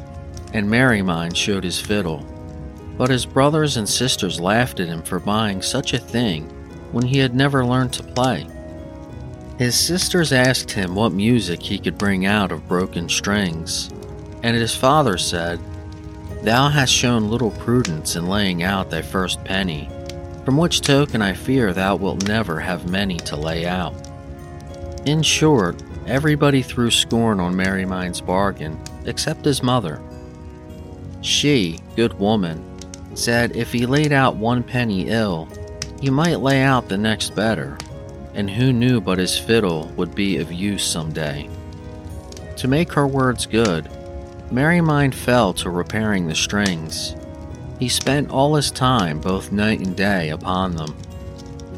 and 0.51 0.67
Merrymind 0.67 1.35
showed 1.35 1.63
his 1.63 1.79
fiddle. 1.79 2.25
But 2.97 3.11
his 3.11 3.25
brothers 3.25 3.77
and 3.77 3.87
sisters 3.87 4.39
laughed 4.39 4.79
at 4.79 4.87
him 4.87 5.03
for 5.03 5.19
buying 5.19 5.61
such 5.61 5.93
a 5.93 5.99
thing 5.99 6.49
when 6.91 7.05
he 7.05 7.19
had 7.19 7.35
never 7.35 7.65
learned 7.65 7.93
to 7.93 8.03
play. 8.03 8.47
His 9.59 9.75
sisters 9.75 10.33
asked 10.33 10.71
him 10.71 10.95
what 10.95 11.11
music 11.11 11.61
he 11.61 11.77
could 11.77 11.97
bring 11.97 12.25
out 12.25 12.51
of 12.51 12.67
broken 12.67 13.07
strings, 13.07 13.91
and 14.41 14.55
his 14.55 14.75
father 14.75 15.17
said, 15.17 15.59
Thou 16.41 16.69
hast 16.69 16.91
shown 16.91 17.29
little 17.29 17.51
prudence 17.51 18.15
in 18.15 18.27
laying 18.27 18.63
out 18.63 18.89
thy 18.89 19.03
first 19.03 19.43
penny, 19.43 19.87
from 20.43 20.57
which 20.57 20.81
token 20.81 21.21
I 21.21 21.33
fear 21.33 21.73
thou 21.73 21.95
wilt 21.95 22.27
never 22.27 22.59
have 22.59 22.89
many 22.89 23.17
to 23.17 23.35
lay 23.35 23.65
out. 23.65 23.93
In 25.05 25.21
short, 25.21 25.81
everybody 26.07 26.61
threw 26.61 26.91
scorn 26.91 27.39
on 27.39 27.53
Merrymind's 27.53 28.21
bargain, 28.21 28.79
except 29.05 29.45
his 29.45 29.63
mother. 29.63 30.01
She, 31.21 31.79
good 31.95 32.17
woman, 32.19 32.63
said 33.15 33.55
if 33.55 33.71
he 33.71 33.85
laid 33.85 34.11
out 34.11 34.35
one 34.35 34.63
penny 34.63 35.07
ill, 35.09 35.47
he 36.01 36.09
might 36.09 36.41
lay 36.41 36.61
out 36.61 36.89
the 36.89 36.97
next 36.97 37.35
better, 37.35 37.77
and 38.33 38.49
who 38.49 38.73
knew 38.73 38.99
but 38.99 39.19
his 39.19 39.37
fiddle 39.37 39.87
would 39.95 40.13
be 40.15 40.37
of 40.37 40.51
use 40.51 40.83
some 40.83 41.11
day. 41.13 41.49
To 42.57 42.67
make 42.67 42.91
her 42.93 43.07
words 43.07 43.45
good, 43.45 43.89
Merrymind 44.51 45.13
fell 45.13 45.53
to 45.55 45.69
repairing 45.69 46.27
the 46.27 46.35
strings. 46.35 47.15
He 47.79 47.89
spent 47.89 48.29
all 48.29 48.55
his 48.55 48.69
time, 48.69 49.19
both 49.19 49.51
night 49.51 49.79
and 49.79 49.95
day, 49.95 50.29
upon 50.29 50.75
them. 50.75 50.95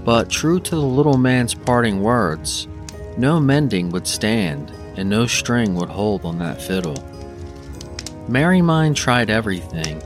But 0.03 0.29
true 0.29 0.60
to 0.60 0.75
the 0.75 0.82
little 0.82 1.17
man's 1.17 1.53
parting 1.53 2.01
words, 2.01 2.67
no 3.17 3.39
mending 3.39 3.89
would 3.89 4.07
stand, 4.07 4.72
and 4.98 5.10
no 5.10 5.25
string 5.25 5.75
would 5.75 5.89
hold 5.89 6.25
on 6.25 6.39
that 6.39 6.62
fiddle. 6.62 6.95
Merrymind 8.27 8.95
tried 8.95 9.29
everything, 9.29 10.01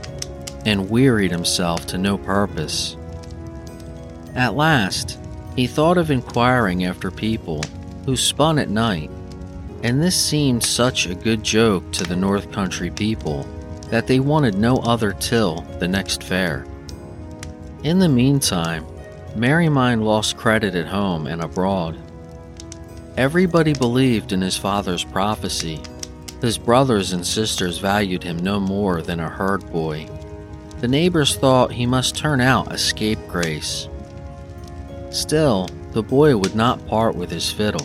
and 0.66 0.90
wearied 0.90 1.30
himself 1.30 1.86
to 1.86 1.98
no 1.98 2.18
purpose. 2.18 2.96
At 4.34 4.54
last, 4.54 5.18
he 5.56 5.66
thought 5.66 5.98
of 5.98 6.10
inquiring 6.10 6.84
after 6.84 7.10
people 7.10 7.62
who 8.04 8.16
spun 8.16 8.58
at 8.58 8.68
night, 8.68 9.10
and 9.82 10.02
this 10.02 10.20
seemed 10.20 10.62
such 10.62 11.06
a 11.06 11.14
good 11.14 11.42
joke 11.42 11.90
to 11.92 12.04
the 12.04 12.16
North 12.16 12.52
Country 12.52 12.90
people 12.90 13.46
that 13.90 14.06
they 14.06 14.20
wanted 14.20 14.54
no 14.56 14.76
other 14.78 15.12
till 15.12 15.62
the 15.78 15.88
next 15.88 16.22
fair. 16.22 16.64
In 17.82 17.98
the 17.98 18.08
meantime, 18.08 18.86
Merrymind 19.34 20.02
lost 20.04 20.36
credit 20.36 20.74
at 20.74 20.86
home 20.86 21.26
and 21.26 21.42
abroad. 21.42 21.98
Everybody 23.16 23.74
believed 23.74 24.32
in 24.32 24.40
his 24.40 24.56
father's 24.56 25.04
prophecy, 25.04 25.80
His 26.40 26.56
brothers 26.56 27.12
and 27.12 27.26
sisters 27.26 27.78
valued 27.78 28.22
him 28.22 28.38
no 28.38 28.58
more 28.58 29.02
than 29.02 29.20
a 29.20 29.28
herd 29.28 29.70
boy. 29.70 30.08
The 30.80 30.88
neighbors 30.88 31.36
thought 31.36 31.72
he 31.72 31.84
must 31.84 32.16
turn 32.16 32.40
out 32.40 32.72
a 32.72 32.78
scapegrace. 32.78 33.88
Still, 35.10 35.68
the 35.92 36.02
boy 36.02 36.36
would 36.36 36.54
not 36.54 36.86
part 36.86 37.14
with 37.14 37.30
his 37.30 37.52
fiddle. 37.52 37.84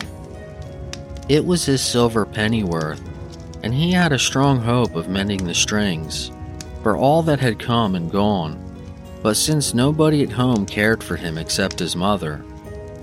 It 1.28 1.44
was 1.44 1.66
his 1.66 1.82
silver 1.82 2.24
pennyworth, 2.24 3.02
and 3.62 3.74
he 3.74 3.92
had 3.92 4.12
a 4.12 4.18
strong 4.18 4.60
hope 4.60 4.94
of 4.94 5.08
mending 5.08 5.44
the 5.44 5.54
strings, 5.54 6.30
for 6.82 6.96
all 6.96 7.22
that 7.24 7.40
had 7.40 7.58
come 7.58 7.94
and 7.94 8.10
gone. 8.10 8.62
But 9.22 9.36
since 9.36 9.74
nobody 9.74 10.22
at 10.22 10.30
home 10.30 10.64
cared 10.66 11.02
for 11.02 11.16
him 11.16 11.36
except 11.36 11.80
his 11.80 11.96
mother, 11.96 12.42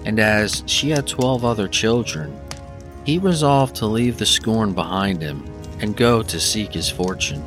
and 0.05 0.19
as 0.19 0.63
she 0.65 0.89
had 0.89 1.07
twelve 1.07 1.45
other 1.45 1.67
children, 1.67 2.39
he 3.05 3.17
resolved 3.17 3.75
to 3.77 3.85
leave 3.85 4.17
the 4.17 4.25
scorn 4.25 4.73
behind 4.73 5.21
him 5.21 5.45
and 5.79 5.97
go 5.97 6.23
to 6.23 6.39
seek 6.39 6.73
his 6.73 6.89
fortune. 6.89 7.43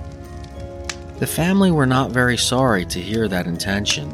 The 1.18 1.26
family 1.26 1.70
were 1.70 1.86
not 1.86 2.10
very 2.10 2.36
sorry 2.36 2.84
to 2.86 3.00
hear 3.00 3.26
that 3.28 3.46
intention, 3.46 4.12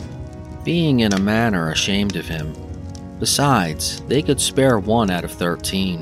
being 0.65 1.01
in 1.01 1.13
a 1.13 1.19
manner 1.19 1.71
ashamed 1.71 2.15
of 2.17 2.29
him. 2.29 2.55
Besides, 3.19 4.01
they 4.03 4.23
could 4.23 4.41
spare 4.41 4.79
one 4.79 5.11
out 5.11 5.25
of 5.25 5.33
thirteen. 5.33 6.01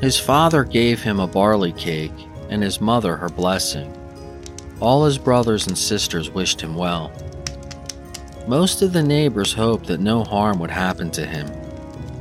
His 0.00 0.18
father 0.18 0.64
gave 0.64 1.02
him 1.02 1.20
a 1.20 1.26
barley 1.26 1.72
cake, 1.72 2.12
and 2.48 2.62
his 2.62 2.80
mother 2.80 3.16
her 3.16 3.28
blessing. 3.28 3.92
All 4.80 5.04
his 5.04 5.18
brothers 5.18 5.66
and 5.66 5.76
sisters 5.76 6.30
wished 6.30 6.60
him 6.60 6.74
well. 6.74 7.10
Most 8.46 8.80
of 8.80 8.92
the 8.92 9.02
neighbors 9.02 9.52
hoped 9.52 9.86
that 9.86 9.98
no 9.98 10.22
harm 10.22 10.60
would 10.60 10.70
happen 10.70 11.10
to 11.12 11.26
him, 11.26 11.48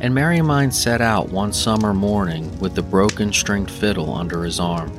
and 0.01 0.11
Merrymind 0.11 0.73
set 0.73 0.99
out 0.99 1.29
one 1.29 1.53
summer 1.53 1.93
morning 1.93 2.57
with 2.59 2.73
the 2.73 2.81
broken 2.81 3.31
stringed 3.31 3.69
fiddle 3.69 4.11
under 4.11 4.43
his 4.43 4.59
arm. 4.59 4.91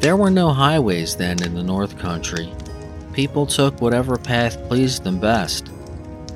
There 0.00 0.16
were 0.16 0.30
no 0.30 0.52
highways 0.52 1.14
then 1.14 1.40
in 1.44 1.54
the 1.54 1.62
North 1.62 1.98
Country. 1.98 2.52
People 3.12 3.46
took 3.46 3.80
whatever 3.80 4.16
path 4.16 4.60
pleased 4.66 5.04
them 5.04 5.20
best. 5.20 5.68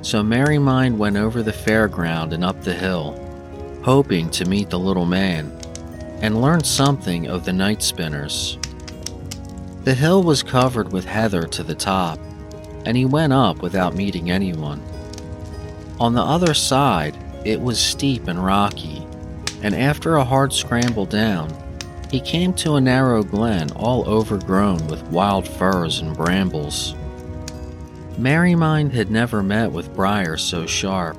So 0.03 0.23
Merrymind 0.23 0.97
went 0.97 1.17
over 1.17 1.43
the 1.43 1.53
fairground 1.53 2.33
and 2.33 2.45
up 2.45 2.63
the 2.63 2.75
hill, 2.75 3.19
hoping 3.83 4.31
to 4.31 4.45
meet 4.45 4.71
the 4.71 4.79
little 4.79 5.07
man 5.07 5.59
and 6.21 6.41
learn 6.41 6.63
something 6.63 7.27
of 7.27 7.45
the 7.45 7.53
night 7.53 7.83
spinners. 7.83 8.59
The 9.83 9.95
hill 9.95 10.23
was 10.23 10.45
covered 10.45 10.93
with 10.93 11.05
heather 11.05 11.43
to 11.49 11.65
the 11.65 11.75
top, 11.75 12.21
and 12.85 12.97
he 12.97 13.05
went 13.05 13.33
up 13.33 13.63
without 13.63 13.95
meeting 13.95 14.31
anyone. 14.31 14.83
On 16.01 16.15
the 16.15 16.23
other 16.23 16.55
side, 16.55 17.17
it 17.45 17.61
was 17.61 17.79
steep 17.79 18.29
and 18.29 18.45
rocky, 18.45 19.07
and 19.63 19.75
after 19.75 20.17
a 20.17 20.25
hard 20.25 20.53
scramble 20.53 21.07
down, 21.07 21.55
he 22.11 22.21
came 22.21 22.53
to 22.55 22.75
a 22.75 22.81
narrow 22.81 23.23
glen 23.23 23.71
all 23.73 24.07
overgrown 24.09 24.87
with 24.87 25.03
wild 25.05 25.49
furze 25.49 26.01
and 26.01 26.17
brambles. 26.17 26.95
Merrymind 28.19 28.93
had 28.93 29.11
never 29.11 29.43
met 29.43 29.73
with 29.73 29.95
briars 29.95 30.43
so 30.43 30.67
sharp, 30.67 31.17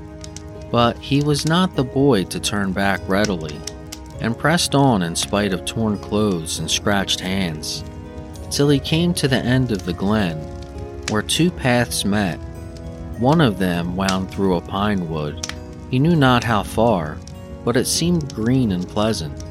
but 0.72 0.98
he 0.98 1.22
was 1.24 1.46
not 1.46 1.75
the 1.75 1.84
boy 1.84 2.24
to 2.25 2.39
turn 2.39 2.72
back 2.72 3.01
readily, 3.08 3.60
and 4.22 4.38
pressed 4.38 4.75
on 4.75 5.01
in 5.01 5.15
spite 5.15 5.51
of 5.53 5.65
torn 5.65 5.98
clothes 5.98 6.59
and 6.59 6.70
scratched 6.70 7.20
hands, 7.20 7.83
till 8.51 8.70
he 8.70 8.79
came 8.79 9.14
to 9.14 9.27
the 9.27 9.37
end 9.37 9.72
of 9.72 9.85
the 9.85 9.94
glen, 9.94 10.40
where 11.09 11.22
two 11.22 11.51
paths 11.51 12.05
met. 12.05 12.37
One 13.20 13.42
of 13.42 13.59
them 13.59 13.96
wound 13.96 14.31
through 14.31 14.55
a 14.55 14.61
pine 14.61 15.09
wood. 15.09 15.48
He 15.92 16.00
knew 16.00 16.16
not 16.16 16.44
how 16.44 16.63
far, 16.63 17.18
but 17.63 17.77
it 17.77 17.85
seemed 17.85 18.33
green 18.33 18.72
and 18.72 18.87
pleasant. 18.87 19.44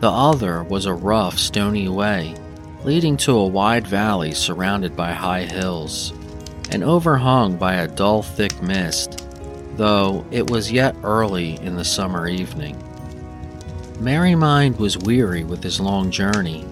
The 0.00 0.10
other 0.10 0.62
was 0.62 0.86
a 0.86 0.94
rough, 0.94 1.38
stony 1.38 1.88
way, 1.88 2.34
leading 2.84 3.16
to 3.18 3.32
a 3.32 3.46
wide 3.46 3.86
valley 3.86 4.32
surrounded 4.32 4.96
by 4.96 5.12
high 5.12 5.44
hills, 5.44 6.12
and 6.70 6.84
overhung 6.84 7.56
by 7.56 7.74
a 7.74 7.88
dull, 7.88 8.22
thick 8.22 8.62
mist 8.62 9.24
though 9.78 10.26
it 10.32 10.50
was 10.50 10.70
yet 10.70 10.94
early 11.04 11.56
in 11.62 11.76
the 11.76 11.84
summer 11.84 12.28
evening. 12.28 12.76
Merrymind 14.00 14.76
was 14.76 14.98
weary 14.98 15.44
with 15.44 15.62
his 15.62 15.80
long 15.80 16.10
journey 16.10 16.66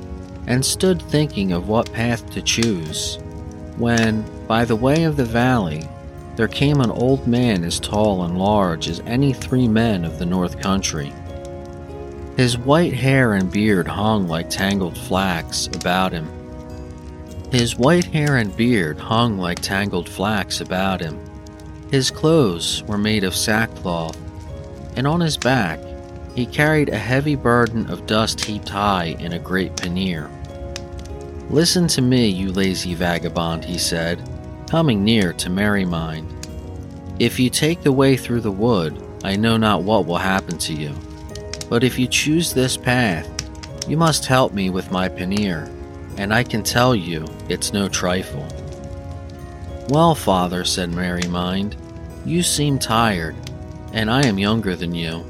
and 0.48 0.64
stood 0.64 1.00
thinking 1.00 1.52
of 1.52 1.68
what 1.68 1.92
path 1.92 2.28
to 2.30 2.42
choose 2.42 3.18
when, 3.78 4.24
by 4.46 4.64
the 4.64 4.76
way 4.76 5.04
of 5.04 5.16
the 5.16 5.24
valley, 5.24 5.88
there 6.36 6.48
came 6.48 6.80
an 6.80 6.90
old 6.90 7.26
man 7.26 7.64
as 7.64 7.80
tall 7.80 8.24
and 8.24 8.38
large 8.38 8.88
as 8.88 9.00
any 9.06 9.32
three 9.32 9.68
men 9.68 10.04
of 10.04 10.18
the 10.18 10.26
North 10.26 10.60
Country. 10.60 11.12
His 12.36 12.58
white 12.58 12.92
hair 12.92 13.34
and 13.34 13.50
beard 13.50 13.88
hung 13.88 14.28
like 14.28 14.50
tangled 14.50 14.98
flax 14.98 15.68
about 15.68 16.12
him. 16.12 16.28
His 17.50 17.76
white 17.76 18.04
hair 18.04 18.36
and 18.36 18.54
beard 18.56 18.98
hung 18.98 19.38
like 19.38 19.60
tangled 19.60 20.08
flax 20.08 20.60
about 20.60 21.00
him, 21.00 21.18
his 21.90 22.10
clothes 22.10 22.82
were 22.84 22.98
made 22.98 23.22
of 23.22 23.34
sackcloth, 23.34 24.18
and 24.96 25.06
on 25.06 25.20
his 25.20 25.36
back 25.36 25.78
he 26.34 26.44
carried 26.44 26.88
a 26.88 26.98
heavy 26.98 27.36
burden 27.36 27.88
of 27.90 28.06
dust 28.06 28.44
heaped 28.44 28.68
high 28.68 29.16
in 29.20 29.32
a 29.32 29.38
great 29.38 29.76
pannier. 29.76 30.28
Listen 31.50 31.86
to 31.88 32.02
me, 32.02 32.26
you 32.26 32.50
lazy 32.50 32.94
vagabond, 32.94 33.64
he 33.64 33.78
said, 33.78 34.20
coming 34.68 35.04
near 35.04 35.32
to 35.34 35.48
Merrymind. 35.48 36.26
If 37.20 37.38
you 37.38 37.50
take 37.50 37.82
the 37.82 37.92
way 37.92 38.16
through 38.16 38.40
the 38.40 38.50
wood, 38.50 39.00
I 39.22 39.36
know 39.36 39.56
not 39.56 39.82
what 39.82 40.06
will 40.06 40.18
happen 40.18 40.58
to 40.58 40.74
you. 40.74 40.92
But 41.68 41.84
if 41.84 41.98
you 41.98 42.08
choose 42.08 42.52
this 42.52 42.76
path, 42.76 43.28
you 43.88 43.96
must 43.96 44.26
help 44.26 44.52
me 44.52 44.70
with 44.70 44.90
my 44.90 45.08
pannier, 45.08 45.70
and 46.16 46.34
I 46.34 46.42
can 46.42 46.62
tell 46.62 46.96
you 46.96 47.26
it's 47.48 47.72
no 47.72 47.88
trifle. 47.88 48.46
Well, 49.88 50.16
father, 50.16 50.64
said 50.64 50.90
Merry 50.90 51.28
Mind, 51.28 51.76
you 52.24 52.42
seem 52.42 52.78
tired, 52.78 53.36
and 53.92 54.10
I 54.10 54.26
am 54.26 54.38
younger 54.38 54.74
than 54.74 54.94
you, 54.94 55.24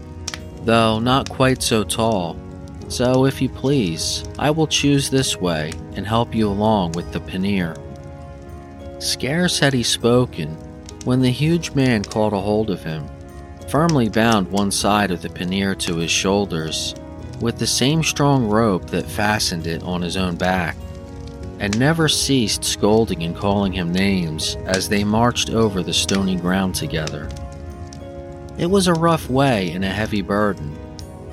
though 0.63 0.99
not 0.99 1.29
quite 1.29 1.63
so 1.63 1.85
tall. 1.85 2.37
So, 2.89 3.25
if 3.25 3.43
you 3.43 3.49
please, 3.49 4.25
I 4.39 4.51
will 4.51 4.67
choose 4.67 5.11
this 5.11 5.37
way 5.37 5.73
and 5.95 6.07
help 6.07 6.35
you 6.35 6.49
along 6.49 6.93
with 6.93 7.13
the 7.13 7.21
pannier. 7.21 7.77
Scarce 8.99 9.59
had 9.59 9.73
he 9.73 9.83
spoken 9.83 10.51
when 11.05 11.21
the 11.21 11.31
huge 11.31 11.73
man 11.73 12.03
caught 12.03 12.33
a 12.33 12.39
hold 12.39 12.71
of 12.71 12.83
him, 12.83 13.07
firmly 13.69 14.09
bound 14.09 14.51
one 14.51 14.71
side 14.71 15.11
of 15.11 15.23
the 15.23 15.29
pannier 15.29 15.75
to 15.75 15.97
his 15.97 16.11
shoulders 16.11 16.95
with 17.41 17.59
the 17.59 17.67
same 17.67 18.03
strong 18.03 18.47
rope 18.47 18.89
that 18.91 19.05
fastened 19.05 19.67
it 19.67 19.83
on 19.83 20.01
his 20.03 20.17
own 20.17 20.37
back 20.37 20.77
and 21.59 21.79
never 21.79 22.09
ceased 22.09 22.65
scolding 22.65 23.23
and 23.23 23.37
calling 23.37 23.73
him 23.73 23.93
names 23.93 24.57
as 24.67 24.89
they 24.89 25.05
marched 25.05 25.51
over 25.51 25.83
the 25.83 25.93
stony 25.93 26.37
ground 26.37 26.75
together. 26.75 27.29
It 28.59 28.67
was 28.67 28.89
a 28.89 28.95
rough 28.95 29.29
way 29.29 29.73
and 29.73 29.85
a 29.85 29.89
heavy 29.89 30.23
burden, 30.23 30.77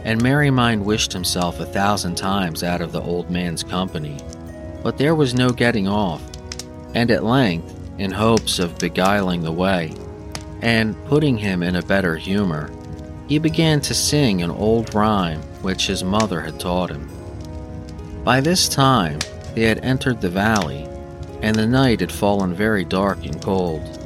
and 0.03 0.21
Merrymind 0.21 0.83
wished 0.83 1.13
himself 1.13 1.59
a 1.59 1.65
thousand 1.65 2.15
times 2.15 2.63
out 2.63 2.81
of 2.81 2.91
the 2.91 3.01
old 3.01 3.29
man's 3.29 3.63
company, 3.63 4.17
but 4.81 4.97
there 4.97 5.15
was 5.15 5.33
no 5.33 5.49
getting 5.49 5.87
off, 5.87 6.21
and 6.93 7.09
at 7.09 7.23
length, 7.23 7.79
in 7.97 8.11
hopes 8.11 8.59
of 8.59 8.77
beguiling 8.79 9.41
the 9.41 9.51
way, 9.51 9.93
and 10.61 10.95
putting 11.05 11.37
him 11.37 11.63
in 11.63 11.75
a 11.75 11.81
better 11.81 12.15
humor, 12.17 12.69
he 13.27 13.39
began 13.39 13.79
to 13.81 13.93
sing 13.93 14.41
an 14.41 14.51
old 14.51 14.93
rhyme 14.93 15.41
which 15.61 15.87
his 15.87 16.03
mother 16.03 16.41
had 16.41 16.59
taught 16.59 16.89
him. 16.89 17.09
By 18.23 18.41
this 18.41 18.67
time, 18.67 19.19
they 19.55 19.63
had 19.63 19.79
entered 19.79 20.19
the 20.19 20.29
valley, 20.29 20.87
and 21.41 21.55
the 21.55 21.67
night 21.67 21.99
had 21.99 22.11
fallen 22.11 22.53
very 22.53 22.83
dark 22.83 23.25
and 23.25 23.41
cold. 23.41 23.99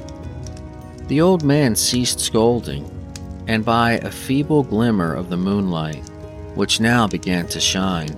The 1.07 1.21
old 1.21 1.43
man 1.43 1.75
ceased 1.75 2.19
scolding, 2.19 2.89
and 3.47 3.65
by 3.65 3.93
a 3.93 4.11
feeble 4.11 4.63
glimmer 4.63 5.13
of 5.13 5.29
the 5.29 5.37
moonlight, 5.37 6.03
which 6.55 6.79
now 6.79 7.07
began 7.07 7.47
to 7.47 7.59
shine, 7.59 8.15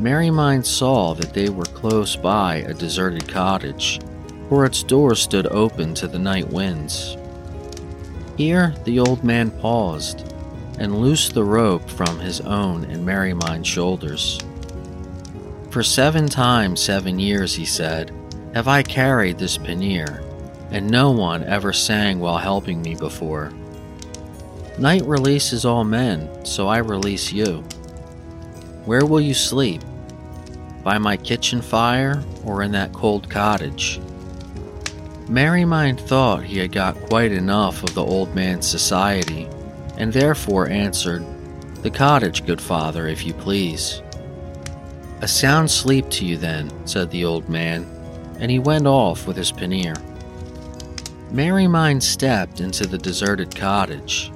Merrymind 0.00 0.64
saw 0.64 1.14
that 1.14 1.34
they 1.34 1.48
were 1.48 1.64
close 1.64 2.16
by 2.16 2.56
a 2.56 2.74
deserted 2.74 3.28
cottage, 3.28 4.00
for 4.48 4.64
its 4.64 4.82
door 4.82 5.14
stood 5.14 5.46
open 5.48 5.94
to 5.94 6.06
the 6.06 6.18
night 6.18 6.48
winds. 6.48 7.16
Here 8.36 8.74
the 8.84 9.00
old 9.00 9.24
man 9.24 9.50
paused 9.50 10.32
and 10.78 11.00
loosed 11.00 11.34
the 11.34 11.44
rope 11.44 11.88
from 11.90 12.20
his 12.20 12.40
own 12.40 12.84
and 12.84 13.04
Merrymind's 13.04 13.66
shoulders. 13.66 14.38
For 15.70 15.82
seven 15.82 16.28
times 16.28 16.80
seven 16.80 17.18
years, 17.18 17.54
he 17.54 17.64
said, 17.64 18.12
have 18.54 18.68
I 18.68 18.82
carried 18.82 19.38
this 19.38 19.58
pannier, 19.58 20.22
and 20.70 20.88
no 20.88 21.10
one 21.10 21.44
ever 21.44 21.72
sang 21.72 22.18
while 22.18 22.38
helping 22.38 22.80
me 22.80 22.94
before. 22.94 23.52
Night 24.78 25.04
releases 25.04 25.64
all 25.64 25.82
men, 25.82 26.44
so 26.44 26.68
I 26.68 26.78
release 26.78 27.32
you. 27.32 27.64
Where 28.84 29.04
will 29.04 29.20
you 29.20 29.34
sleep? 29.34 29.82
By 30.84 30.98
my 30.98 31.16
kitchen 31.16 31.60
fire 31.60 32.22
or 32.44 32.62
in 32.62 32.70
that 32.72 32.92
cold 32.92 33.28
cottage? 33.28 34.00
Merrymind 35.26 36.00
thought 36.00 36.44
he 36.44 36.58
had 36.58 36.70
got 36.70 36.94
quite 37.08 37.32
enough 37.32 37.82
of 37.82 37.92
the 37.94 38.04
old 38.04 38.34
man's 38.36 38.68
society, 38.68 39.48
and 39.96 40.12
therefore 40.12 40.68
answered, 40.68 41.24
The 41.82 41.90
cottage, 41.90 42.46
good 42.46 42.60
father, 42.60 43.08
if 43.08 43.26
you 43.26 43.34
please. 43.34 44.00
A 45.22 45.28
sound 45.28 45.68
sleep 45.68 46.08
to 46.10 46.24
you 46.24 46.36
then, 46.36 46.70
said 46.86 47.10
the 47.10 47.24
old 47.24 47.48
man, 47.48 47.84
and 48.38 48.48
he 48.48 48.60
went 48.60 48.86
off 48.86 49.26
with 49.26 49.36
his 49.36 49.50
pannier. 49.50 49.96
Merrymind 51.32 52.00
stepped 52.00 52.60
into 52.60 52.86
the 52.86 52.96
deserted 52.96 53.54
cottage. 53.56 54.30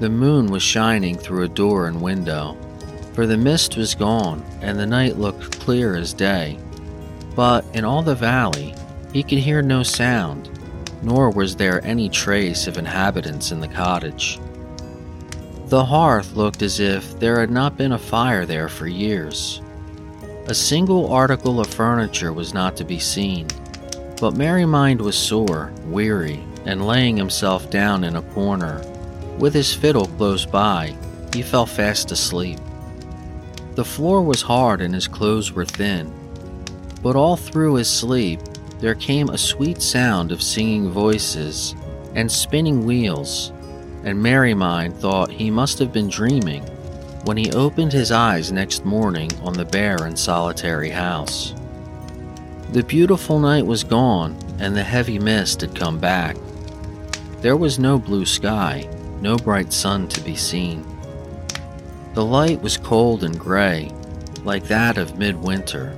The 0.00 0.10
moon 0.10 0.46
was 0.46 0.62
shining 0.62 1.16
through 1.16 1.44
a 1.44 1.48
door 1.48 1.86
and 1.86 2.02
window, 2.02 2.56
for 3.12 3.26
the 3.26 3.36
mist 3.36 3.76
was 3.76 3.94
gone 3.94 4.44
and 4.60 4.78
the 4.78 4.86
night 4.86 5.18
looked 5.18 5.60
clear 5.60 5.94
as 5.96 6.12
day. 6.12 6.58
But 7.36 7.64
in 7.74 7.84
all 7.84 8.02
the 8.02 8.14
valley, 8.14 8.74
he 9.12 9.22
could 9.22 9.38
hear 9.38 9.62
no 9.62 9.84
sound, 9.84 10.50
nor 11.02 11.30
was 11.30 11.54
there 11.54 11.84
any 11.84 12.08
trace 12.08 12.66
of 12.66 12.76
inhabitants 12.76 13.52
in 13.52 13.60
the 13.60 13.68
cottage. 13.68 14.40
The 15.66 15.84
hearth 15.84 16.34
looked 16.34 16.62
as 16.62 16.80
if 16.80 17.18
there 17.20 17.38
had 17.40 17.50
not 17.50 17.76
been 17.76 17.92
a 17.92 17.98
fire 17.98 18.44
there 18.44 18.68
for 18.68 18.86
years. 18.86 19.62
A 20.46 20.54
single 20.54 21.12
article 21.12 21.60
of 21.60 21.68
furniture 21.68 22.32
was 22.32 22.52
not 22.52 22.76
to 22.76 22.84
be 22.84 22.98
seen, 22.98 23.46
but 24.20 24.36
Merry 24.36 24.66
Mind 24.66 25.00
was 25.00 25.16
sore, 25.16 25.72
weary, 25.86 26.42
and 26.66 26.86
laying 26.86 27.16
himself 27.16 27.70
down 27.70 28.04
in 28.04 28.16
a 28.16 28.22
corner, 28.22 28.82
with 29.38 29.54
his 29.54 29.74
fiddle 29.74 30.06
close 30.06 30.46
by, 30.46 30.96
he 31.32 31.42
fell 31.42 31.66
fast 31.66 32.12
asleep. 32.12 32.58
The 33.74 33.84
floor 33.84 34.22
was 34.22 34.42
hard 34.42 34.80
and 34.80 34.94
his 34.94 35.08
clothes 35.08 35.52
were 35.52 35.64
thin, 35.64 36.12
but 37.02 37.16
all 37.16 37.36
through 37.36 37.74
his 37.74 37.90
sleep 37.90 38.40
there 38.80 38.94
came 38.94 39.28
a 39.28 39.38
sweet 39.38 39.82
sound 39.82 40.30
of 40.30 40.42
singing 40.42 40.90
voices 40.90 41.74
and 42.14 42.30
spinning 42.30 42.84
wheels, 42.84 43.52
and 44.04 44.22
Merry 44.22 44.54
Mind 44.54 44.94
thought 44.96 45.30
he 45.30 45.50
must 45.50 45.78
have 45.78 45.92
been 45.92 46.08
dreaming 46.08 46.62
when 47.24 47.36
he 47.36 47.50
opened 47.52 47.92
his 47.92 48.12
eyes 48.12 48.52
next 48.52 48.84
morning 48.84 49.30
on 49.42 49.54
the 49.54 49.64
bare 49.64 50.04
and 50.04 50.18
solitary 50.18 50.90
house. 50.90 51.54
The 52.70 52.82
beautiful 52.82 53.38
night 53.40 53.64
was 53.64 53.84
gone, 53.84 54.36
and 54.58 54.76
the 54.76 54.84
heavy 54.84 55.18
mist 55.18 55.62
had 55.62 55.74
come 55.74 55.98
back. 55.98 56.36
There 57.40 57.56
was 57.56 57.78
no 57.78 57.98
blue 57.98 58.26
sky, 58.26 58.88
no 59.24 59.38
bright 59.38 59.72
sun 59.72 60.06
to 60.06 60.20
be 60.20 60.36
seen. 60.36 60.84
The 62.12 62.24
light 62.24 62.60
was 62.60 62.76
cold 62.76 63.24
and 63.24 63.40
gray, 63.40 63.90
like 64.44 64.64
that 64.64 64.98
of 64.98 65.18
midwinter, 65.18 65.96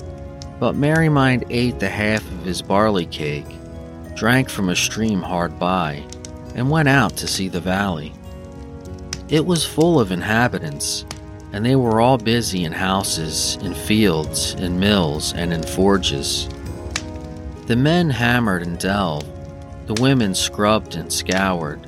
but 0.60 0.76
Merrymind 0.76 1.44
ate 1.50 1.80
the 1.80 1.88
half 1.88 2.22
of 2.22 2.44
his 2.44 2.62
barley 2.62 3.04
cake, 3.04 3.44
drank 4.14 4.48
from 4.48 4.68
a 4.68 4.76
stream 4.76 5.20
hard 5.20 5.58
by, 5.58 6.04
and 6.54 6.70
went 6.70 6.88
out 6.88 7.16
to 7.16 7.26
see 7.26 7.48
the 7.48 7.60
valley. 7.60 8.12
It 9.28 9.44
was 9.44 9.66
full 9.66 9.98
of 9.98 10.12
inhabitants, 10.12 11.04
and 11.52 11.66
they 11.66 11.74
were 11.74 12.00
all 12.00 12.18
busy 12.18 12.62
in 12.62 12.72
houses, 12.72 13.58
in 13.60 13.74
fields, 13.74 14.54
in 14.54 14.78
mills, 14.78 15.32
and 15.32 15.52
in 15.52 15.64
forges. 15.64 16.48
The 17.66 17.74
men 17.74 18.08
hammered 18.08 18.62
and 18.62 18.78
delved, 18.78 19.26
the 19.88 20.00
women 20.00 20.32
scrubbed 20.32 20.94
and 20.94 21.12
scoured, 21.12 21.80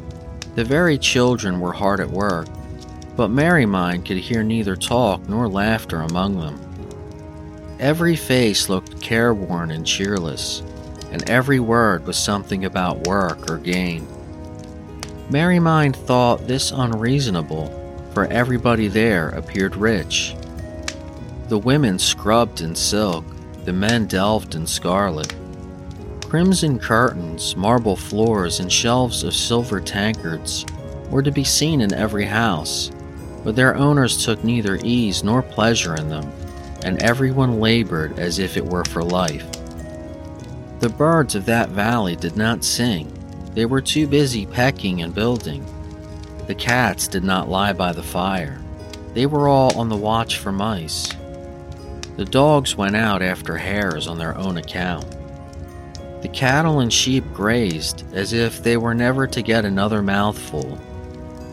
the 0.58 0.64
very 0.64 0.98
children 0.98 1.60
were 1.60 1.72
hard 1.72 2.00
at 2.00 2.10
work, 2.10 2.48
but 3.14 3.30
Merrymind 3.30 4.04
could 4.04 4.16
hear 4.16 4.42
neither 4.42 4.74
talk 4.74 5.28
nor 5.28 5.48
laughter 5.48 6.00
among 6.00 6.40
them. 6.40 6.58
Every 7.78 8.16
face 8.16 8.68
looked 8.68 9.00
careworn 9.00 9.70
and 9.70 9.86
cheerless, 9.86 10.64
and 11.12 11.30
every 11.30 11.60
word 11.60 12.08
was 12.08 12.18
something 12.18 12.64
about 12.64 13.06
work 13.06 13.48
or 13.48 13.58
gain. 13.58 14.04
Merrymind 15.30 15.94
thought 15.94 16.48
this 16.48 16.72
unreasonable 16.72 17.68
for 18.12 18.24
everybody 18.24 18.88
there 18.88 19.28
appeared 19.28 19.76
rich. 19.76 20.34
The 21.46 21.58
women 21.58 22.00
scrubbed 22.00 22.62
in 22.62 22.74
silk, 22.74 23.24
the 23.64 23.72
men 23.72 24.08
delved 24.08 24.56
in 24.56 24.66
scarlet. 24.66 25.32
Crimson 26.28 26.78
curtains, 26.78 27.56
marble 27.56 27.96
floors, 27.96 28.60
and 28.60 28.70
shelves 28.70 29.22
of 29.22 29.32
silver 29.32 29.80
tankards 29.80 30.66
were 31.10 31.22
to 31.22 31.30
be 31.30 31.42
seen 31.42 31.80
in 31.80 31.94
every 31.94 32.26
house, 32.26 32.90
but 33.44 33.56
their 33.56 33.74
owners 33.74 34.22
took 34.22 34.44
neither 34.44 34.78
ease 34.84 35.24
nor 35.24 35.40
pleasure 35.40 35.96
in 35.96 36.10
them, 36.10 36.30
and 36.84 37.02
everyone 37.02 37.60
labored 37.60 38.18
as 38.18 38.38
if 38.38 38.58
it 38.58 38.64
were 38.66 38.84
for 38.84 39.02
life. 39.02 39.50
The 40.80 40.90
birds 40.90 41.34
of 41.34 41.46
that 41.46 41.70
valley 41.70 42.14
did 42.14 42.36
not 42.36 42.62
sing, 42.62 43.10
they 43.54 43.64
were 43.64 43.80
too 43.80 44.06
busy 44.06 44.44
pecking 44.44 45.02
and 45.02 45.14
building. 45.14 45.64
The 46.46 46.54
cats 46.54 47.08
did 47.08 47.24
not 47.24 47.48
lie 47.48 47.72
by 47.72 47.92
the 47.92 48.02
fire. 48.02 48.60
They 49.14 49.24
were 49.26 49.48
all 49.48 49.76
on 49.78 49.88
the 49.88 49.96
watch 49.96 50.36
for 50.36 50.52
mice. 50.52 51.08
The 52.16 52.26
dogs 52.26 52.76
went 52.76 52.96
out 52.96 53.22
after 53.22 53.56
hares 53.56 54.06
on 54.06 54.18
their 54.18 54.36
own 54.36 54.58
account. 54.58 55.17
The 56.22 56.28
cattle 56.28 56.80
and 56.80 56.92
sheep 56.92 57.24
grazed 57.32 58.04
as 58.12 58.32
if 58.32 58.62
they 58.62 58.76
were 58.76 58.94
never 58.94 59.26
to 59.28 59.42
get 59.42 59.64
another 59.64 60.02
mouthful, 60.02 60.78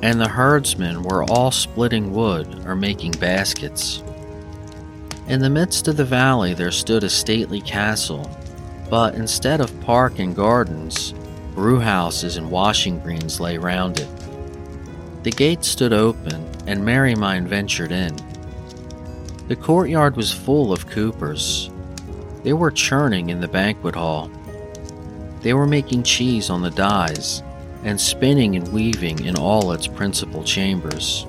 and 0.02 0.20
the 0.20 0.28
herdsmen 0.28 1.04
were 1.04 1.24
all 1.24 1.52
splitting 1.52 2.14
wood 2.14 2.66
or 2.66 2.76
making 2.76 3.12
baskets. 3.12 4.04
In 5.28 5.40
the 5.40 5.50
midst 5.50 5.88
of 5.88 5.98
the 5.98 6.06
valley 6.06 6.54
there 6.54 6.72
stood 6.72 7.04
a 7.04 7.10
stately 7.10 7.62
castle, 7.62 8.30
but 8.90 9.16
instead 9.16 9.62
of 9.62 9.80
park 9.82 10.20
and 10.20 10.36
gardens, 10.36 11.14
brewhouses 11.54 12.38
and 12.38 12.52
washing 12.52 13.00
greens 13.00 13.40
lay 13.40 13.58
round 13.58 14.00
it. 14.00 14.10
The 15.24 15.32
gate 15.32 15.64
stood 15.64 15.94
open, 15.94 16.48
and 16.68 16.84
Merrymind 16.84 17.48
ventured 17.48 17.92
in. 17.92 18.16
The 19.48 19.56
courtyard 19.56 20.16
was 20.16 20.32
full 20.32 20.72
of 20.72 20.88
coopers. 20.88 21.70
They 22.44 22.54
were 22.54 22.72
churning 22.72 23.30
in 23.30 23.42
the 23.42 23.48
banquet 23.48 23.96
hall. 23.96 24.30
They 25.46 25.54
were 25.54 25.68
making 25.68 26.02
cheese 26.02 26.50
on 26.50 26.64
the 26.64 26.72
dies 26.72 27.44
and 27.84 28.02
spinning 28.02 28.56
and 28.56 28.68
weaving 28.74 29.26
in 29.26 29.36
all 29.36 29.74
its 29.74 29.86
principal 29.86 30.44
chambers. 30.44 31.28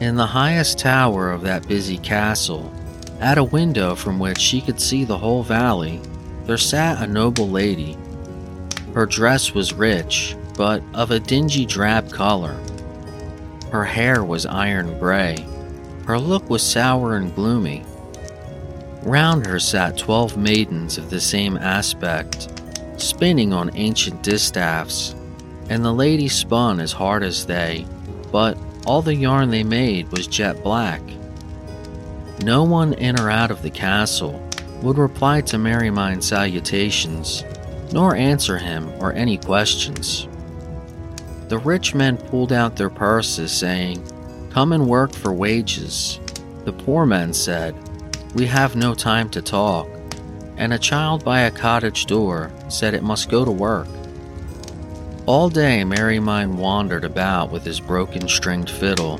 In 0.00 0.16
the 0.16 0.24
highest 0.24 0.78
tower 0.78 1.30
of 1.30 1.42
that 1.42 1.68
busy 1.68 1.98
castle, 1.98 2.72
at 3.20 3.36
a 3.36 3.44
window 3.44 3.94
from 3.94 4.18
which 4.18 4.38
she 4.38 4.62
could 4.62 4.80
see 4.80 5.04
the 5.04 5.18
whole 5.18 5.42
valley, 5.42 6.00
there 6.46 6.56
sat 6.56 7.02
a 7.02 7.06
noble 7.06 7.50
lady. 7.50 7.98
Her 8.94 9.04
dress 9.04 9.52
was 9.52 9.74
rich, 9.74 10.34
but 10.56 10.82
of 10.94 11.10
a 11.10 11.20
dingy 11.20 11.66
drab 11.66 12.10
color 12.10 12.58
her 13.70 13.84
hair 13.84 14.24
was 14.24 14.46
iron 14.46 14.96
gray. 15.00 15.44
Her 16.06 16.16
look 16.16 16.48
was 16.48 16.62
sour 16.62 17.16
and 17.16 17.34
gloomy. 17.34 17.84
Round 19.02 19.44
her 19.44 19.58
sat 19.58 19.98
twelve 19.98 20.36
maidens 20.36 20.96
of 20.96 21.10
the 21.10 21.20
same 21.20 21.56
aspect, 21.56 22.62
spinning 22.96 23.52
on 23.52 23.70
ancient 23.74 24.22
distaffs, 24.22 25.14
and 25.68 25.84
the 25.84 25.92
ladies 25.92 26.34
spun 26.34 26.80
as 26.80 26.92
hard 26.92 27.22
as 27.22 27.46
they, 27.46 27.86
but 28.30 28.58
all 28.86 29.02
the 29.02 29.14
yarn 29.14 29.50
they 29.50 29.64
made 29.64 30.10
was 30.12 30.26
jet 30.26 30.62
black. 30.62 31.00
No 32.42 32.64
one 32.64 32.92
in 32.94 33.18
or 33.18 33.30
out 33.30 33.50
of 33.50 33.62
the 33.62 33.70
castle 33.70 34.40
would 34.82 34.98
reply 34.98 35.40
to 35.40 35.56
Merrymind's 35.56 36.28
salutations, 36.28 37.44
nor 37.92 38.14
answer 38.14 38.58
him 38.58 38.90
or 39.00 39.12
any 39.12 39.38
questions. 39.38 40.28
The 41.48 41.58
rich 41.58 41.94
men 41.94 42.16
pulled 42.16 42.52
out 42.52 42.76
their 42.76 42.90
purses, 42.90 43.52
saying, 43.52 44.06
Come 44.50 44.72
and 44.72 44.86
work 44.86 45.14
for 45.14 45.32
wages. 45.32 46.20
The 46.64 46.72
poor 46.72 47.06
men 47.06 47.32
said, 47.32 47.74
We 48.34 48.46
have 48.46 48.76
no 48.76 48.94
time 48.94 49.30
to 49.30 49.42
talk. 49.42 49.88
And 50.56 50.72
a 50.72 50.78
child 50.78 51.24
by 51.24 51.40
a 51.40 51.50
cottage 51.50 52.06
door 52.06 52.52
said 52.68 52.94
it 52.94 53.02
must 53.02 53.30
go 53.30 53.44
to 53.44 53.50
work. 53.50 53.88
All 55.26 55.48
day 55.48 55.82
Merrymind 55.84 56.54
wandered 56.54 57.04
about 57.04 57.50
with 57.50 57.64
his 57.64 57.80
broken 57.80 58.28
stringed 58.28 58.70
fiddle, 58.70 59.18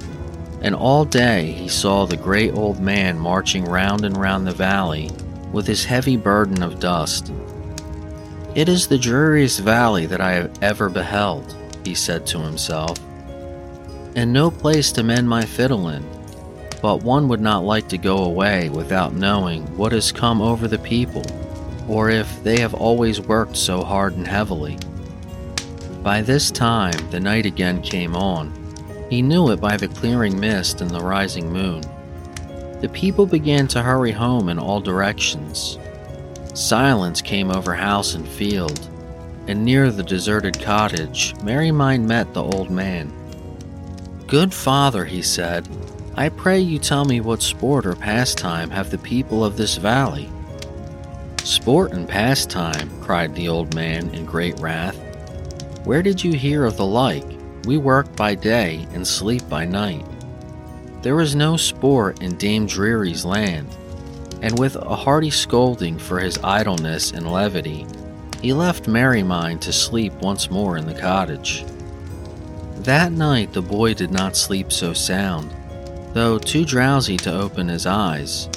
and 0.60 0.74
all 0.74 1.04
day 1.04 1.52
he 1.52 1.68
saw 1.68 2.04
the 2.04 2.16
great 2.16 2.54
old 2.54 2.78
man 2.78 3.18
marching 3.18 3.64
round 3.64 4.04
and 4.04 4.16
round 4.16 4.46
the 4.46 4.52
valley 4.52 5.10
with 5.52 5.66
his 5.66 5.84
heavy 5.84 6.16
burden 6.16 6.62
of 6.62 6.78
dust. 6.78 7.32
It 8.54 8.68
is 8.68 8.86
the 8.86 8.98
dreariest 8.98 9.60
valley 9.60 10.06
that 10.06 10.20
I 10.20 10.32
have 10.32 10.62
ever 10.62 10.88
beheld, 10.88 11.56
he 11.84 11.94
said 11.94 12.26
to 12.28 12.38
himself, 12.38 12.98
and 14.14 14.32
no 14.32 14.50
place 14.50 14.92
to 14.92 15.02
mend 15.02 15.28
my 15.28 15.44
fiddle 15.44 15.88
in. 15.88 16.04
But 16.84 17.02
one 17.02 17.28
would 17.28 17.40
not 17.40 17.64
like 17.64 17.88
to 17.88 17.96
go 17.96 18.24
away 18.24 18.68
without 18.68 19.14
knowing 19.14 19.62
what 19.74 19.92
has 19.92 20.12
come 20.12 20.42
over 20.42 20.68
the 20.68 20.76
people, 20.76 21.24
or 21.88 22.10
if 22.10 22.42
they 22.42 22.60
have 22.60 22.74
always 22.74 23.22
worked 23.22 23.56
so 23.56 23.82
hard 23.82 24.18
and 24.18 24.28
heavily. 24.28 24.76
By 26.02 26.20
this 26.20 26.50
time, 26.50 26.92
the 27.10 27.20
night 27.20 27.46
again 27.46 27.80
came 27.80 28.14
on. 28.14 28.52
He 29.08 29.22
knew 29.22 29.50
it 29.50 29.62
by 29.62 29.78
the 29.78 29.88
clearing 29.88 30.38
mist 30.38 30.82
and 30.82 30.90
the 30.90 31.00
rising 31.00 31.50
moon. 31.50 31.80
The 32.82 32.90
people 32.92 33.24
began 33.24 33.66
to 33.68 33.80
hurry 33.80 34.12
home 34.12 34.50
in 34.50 34.58
all 34.58 34.82
directions. 34.82 35.78
Silence 36.52 37.22
came 37.22 37.50
over 37.50 37.72
house 37.72 38.14
and 38.14 38.28
field, 38.28 38.90
and 39.46 39.64
near 39.64 39.90
the 39.90 40.02
deserted 40.02 40.60
cottage, 40.60 41.32
Merrymind 41.36 42.04
met 42.04 42.34
the 42.34 42.42
old 42.42 42.68
man. 42.68 43.10
Good 44.26 44.52
father, 44.52 45.06
he 45.06 45.22
said, 45.22 45.66
I 46.16 46.28
pray 46.28 46.60
you 46.60 46.78
tell 46.78 47.04
me 47.04 47.20
what 47.20 47.42
sport 47.42 47.84
or 47.84 47.96
pastime 47.96 48.70
have 48.70 48.90
the 48.90 48.98
people 48.98 49.44
of 49.44 49.56
this 49.56 49.76
valley. 49.76 50.30
Sport 51.42 51.92
and 51.92 52.08
pastime, 52.08 52.88
cried 53.00 53.34
the 53.34 53.48
old 53.48 53.74
man 53.74 54.14
in 54.14 54.24
great 54.24 54.56
wrath. 54.60 54.96
Where 55.84 56.02
did 56.02 56.22
you 56.22 56.32
hear 56.34 56.66
of 56.66 56.76
the 56.76 56.86
like? 56.86 57.26
We 57.64 57.78
work 57.78 58.14
by 58.14 58.36
day 58.36 58.86
and 58.92 59.04
sleep 59.04 59.48
by 59.48 59.64
night. 59.64 60.06
There 61.02 61.20
is 61.20 61.34
no 61.34 61.56
sport 61.56 62.22
in 62.22 62.36
Dame 62.36 62.66
Dreary's 62.66 63.24
land, 63.24 63.76
and 64.40 64.56
with 64.56 64.76
a 64.76 64.94
hearty 64.94 65.30
scolding 65.30 65.98
for 65.98 66.20
his 66.20 66.38
idleness 66.44 67.10
and 67.10 67.30
levity, 67.30 67.86
he 68.40 68.52
left 68.52 68.84
Merrymind 68.84 69.60
to 69.62 69.72
sleep 69.72 70.12
once 70.22 70.48
more 70.48 70.76
in 70.76 70.86
the 70.86 70.94
cottage. 70.94 71.64
That 72.76 73.10
night 73.10 73.52
the 73.52 73.62
boy 73.62 73.94
did 73.94 74.12
not 74.12 74.36
sleep 74.36 74.70
so 74.70 74.92
sound, 74.92 75.50
though 76.14 76.38
too 76.38 76.64
drowsy 76.64 77.16
to 77.18 77.32
open 77.32 77.68
his 77.68 77.84
eyes. 77.86 78.48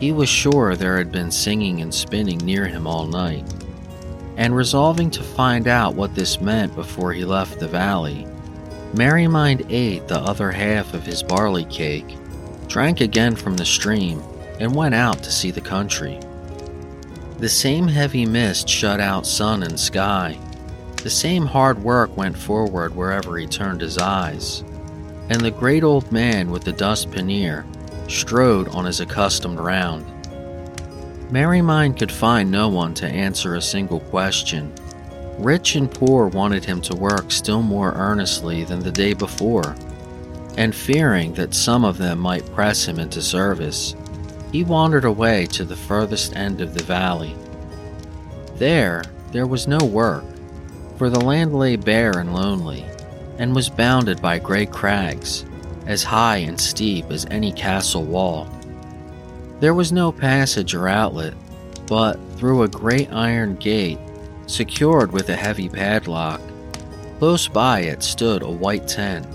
He 0.00 0.12
was 0.12 0.28
sure 0.28 0.76
there 0.76 0.98
had 0.98 1.10
been 1.10 1.30
singing 1.30 1.80
and 1.80 1.94
spinning 1.94 2.38
near 2.38 2.66
him 2.66 2.86
all 2.86 3.06
night, 3.06 3.44
and 4.36 4.54
resolving 4.54 5.10
to 5.12 5.22
find 5.22 5.68
out 5.68 5.94
what 5.94 6.14
this 6.14 6.40
meant 6.40 6.74
before 6.74 7.12
he 7.12 7.24
left 7.24 7.60
the 7.60 7.68
valley, 7.68 8.26
Merrymind 8.94 9.66
ate 9.70 10.06
the 10.06 10.20
other 10.20 10.52
half 10.52 10.94
of 10.94 11.04
his 11.04 11.22
barley 11.22 11.64
cake, 11.64 12.16
drank 12.68 13.00
again 13.00 13.34
from 13.34 13.56
the 13.56 13.64
stream, 13.64 14.22
and 14.60 14.74
went 14.74 14.94
out 14.94 15.20
to 15.22 15.32
see 15.32 15.50
the 15.50 15.60
country. 15.60 16.20
The 17.38 17.48
same 17.48 17.88
heavy 17.88 18.24
mist 18.24 18.68
shut 18.68 19.00
out 19.00 19.26
sun 19.26 19.64
and 19.64 19.78
sky. 19.78 20.38
The 21.02 21.10
same 21.10 21.44
hard 21.44 21.82
work 21.82 22.16
went 22.16 22.38
forward 22.38 22.94
wherever 22.94 23.36
he 23.36 23.46
turned 23.46 23.80
his 23.80 23.98
eyes. 23.98 24.62
And 25.30 25.40
the 25.40 25.50
great 25.50 25.82
old 25.82 26.10
man 26.12 26.50
with 26.50 26.64
the 26.64 26.72
dust 26.72 27.10
pannier 27.10 27.64
strode 28.08 28.68
on 28.68 28.84
his 28.84 29.00
accustomed 29.00 29.58
round. 29.58 30.04
Merrymind 31.30 31.98
could 31.98 32.12
find 32.12 32.50
no 32.50 32.68
one 32.68 32.94
to 32.94 33.06
answer 33.06 33.54
a 33.54 33.62
single 33.62 34.00
question. 34.00 34.72
Rich 35.38 35.74
and 35.74 35.90
poor 35.90 36.28
wanted 36.28 36.64
him 36.64 36.80
to 36.82 36.94
work 36.94 37.32
still 37.32 37.62
more 37.62 37.92
earnestly 37.92 38.64
than 38.64 38.80
the 38.80 38.92
day 38.92 39.14
before, 39.14 39.74
and 40.56 40.74
fearing 40.74 41.34
that 41.34 41.54
some 41.54 41.84
of 41.84 41.98
them 41.98 42.20
might 42.20 42.54
press 42.54 42.84
him 42.84 43.00
into 43.00 43.20
service, 43.20 43.96
he 44.52 44.62
wandered 44.62 45.04
away 45.04 45.46
to 45.46 45.64
the 45.64 45.74
furthest 45.74 46.36
end 46.36 46.60
of 46.60 46.74
the 46.74 46.84
valley. 46.84 47.34
There, 48.56 49.02
there 49.32 49.48
was 49.48 49.66
no 49.66 49.78
work, 49.78 50.24
for 50.96 51.10
the 51.10 51.18
land 51.20 51.52
lay 51.52 51.74
bare 51.74 52.18
and 52.18 52.32
lonely, 52.32 52.86
and 53.38 53.54
was 53.54 53.68
bounded 53.68 54.20
by 54.22 54.38
great 54.38 54.70
crags, 54.70 55.44
as 55.86 56.02
high 56.02 56.38
and 56.38 56.60
steep 56.60 57.10
as 57.10 57.26
any 57.30 57.52
castle 57.52 58.04
wall. 58.04 58.48
There 59.60 59.74
was 59.74 59.92
no 59.92 60.12
passage 60.12 60.74
or 60.74 60.88
outlet, 60.88 61.34
but 61.86 62.18
through 62.36 62.62
a 62.62 62.68
great 62.68 63.12
iron 63.12 63.56
gate, 63.56 63.98
secured 64.46 65.12
with 65.12 65.28
a 65.28 65.36
heavy 65.36 65.68
padlock, 65.68 66.40
close 67.18 67.48
by 67.48 67.80
it 67.80 68.02
stood 68.02 68.42
a 68.42 68.50
white 68.50 68.86
tent, 68.88 69.26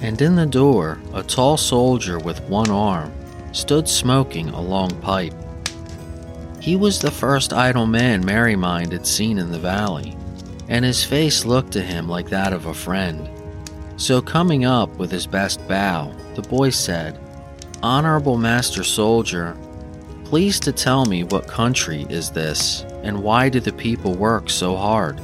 and 0.00 0.20
in 0.20 0.34
the 0.34 0.46
door 0.46 0.98
a 1.14 1.22
tall 1.22 1.56
soldier 1.56 2.18
with 2.18 2.40
one 2.48 2.70
arm 2.70 3.12
stood 3.52 3.88
smoking 3.88 4.48
a 4.50 4.60
long 4.60 4.90
pipe. 5.00 5.34
He 6.60 6.76
was 6.76 6.98
the 6.98 7.10
first 7.10 7.52
idle 7.52 7.86
man 7.86 8.22
Merrymind 8.24 8.92
had 8.92 9.06
seen 9.06 9.38
in 9.38 9.50
the 9.50 9.58
valley, 9.58 10.16
and 10.70 10.84
his 10.84 11.04
face 11.04 11.44
looked 11.44 11.72
to 11.72 11.82
him 11.82 12.08
like 12.08 12.30
that 12.30 12.52
of 12.52 12.66
a 12.66 12.74
friend. 12.74 13.28
So, 13.96 14.22
coming 14.22 14.64
up 14.64 14.88
with 14.96 15.10
his 15.10 15.26
best 15.26 15.66
bow, 15.68 16.14
the 16.36 16.42
boy 16.42 16.70
said, 16.70 17.18
Honorable 17.82 18.38
Master 18.38 18.84
Soldier, 18.84 19.56
please 20.24 20.58
to 20.60 20.72
tell 20.72 21.04
me 21.04 21.24
what 21.24 21.48
country 21.48 22.06
is 22.08 22.30
this, 22.30 22.82
and 23.02 23.22
why 23.22 23.48
do 23.48 23.60
the 23.60 23.72
people 23.72 24.14
work 24.14 24.48
so 24.48 24.76
hard? 24.76 25.20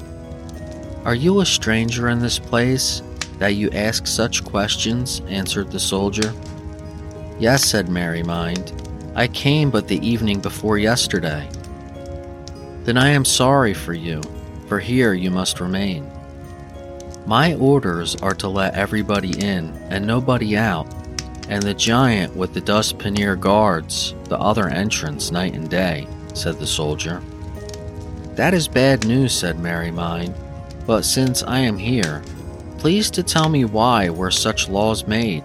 Are 1.05 1.15
you 1.15 1.41
a 1.41 1.47
stranger 1.47 2.09
in 2.09 2.19
this 2.19 2.41
place 2.41 3.03
that 3.39 3.55
you 3.55 3.71
ask 3.71 4.07
such 4.07 4.45
questions? 4.45 5.23
answered 5.29 5.71
the 5.71 5.79
soldier. 5.79 6.35
Yes, 7.39 7.65
said 7.65 7.87
Merrymind. 7.87 8.73
I 9.15 9.29
came 9.29 9.71
but 9.71 9.87
the 9.87 10.05
evening 10.07 10.41
before 10.41 10.77
yesterday. 10.77 11.49
Then 12.83 12.99
I 12.99 13.11
am 13.11 13.25
sorry 13.25 13.75
for 13.75 13.93
you, 13.95 14.21
for 14.69 14.79
here 14.79 15.15
you 15.15 15.31
must 15.31 15.61
remain. 15.61 16.11
My 17.27 17.55
orders 17.55 18.17
are 18.17 18.35
to 18.35 18.49
let 18.49 18.75
everybody 18.75 19.39
in 19.41 19.71
and 19.91 20.07
nobody 20.07 20.57
out, 20.57 20.87
and 21.49 21.63
the 21.63 21.75
giant 21.75 22.37
with 22.37 22.55
the 22.55 22.61
dust 22.61 22.99
pannier 22.99 23.37
guards 23.37 24.15
the 24.25 24.39
other 24.39 24.69
entrance 24.69 25.31
night 25.31 25.55
and 25.55 25.69
day, 25.69 26.07
said 26.35 26.59
the 26.59 26.67
soldier. 26.67 27.23
That 28.35 28.55
is 28.55 28.69
bad 28.69 29.07
news, 29.07 29.33
said 29.33 29.57
Merrymind, 29.57 30.35
but 30.87 31.05
since 31.05 31.43
I 31.43 31.61
am 31.61 31.79
here, 31.79 32.23
please 32.79 33.11
to 33.13 33.23
tell 33.23 33.49
me 33.49 33.65
why 33.65 34.09
were 34.11 34.31
such 34.31 34.69
laws 34.69 35.07
made 35.07 35.43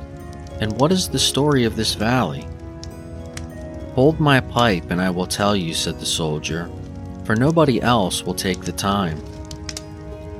and 0.60 0.80
what 0.80 0.92
is 0.92 1.10
the 1.10 1.18
story 1.18 1.64
of 1.64 1.76
this 1.76 1.96
valley? 1.96 2.48
Hold 3.96 4.20
my 4.20 4.40
pipe 4.40 4.92
and 4.92 5.02
I 5.02 5.10
will 5.10 5.26
tell 5.26 5.56
you, 5.56 5.74
said 5.74 6.00
the 6.00 6.06
soldier, 6.06 6.70
for 7.32 7.36
nobody 7.38 7.82
else 7.82 8.26
will 8.26 8.34
take 8.34 8.60
the 8.60 8.74
time. 8.74 9.18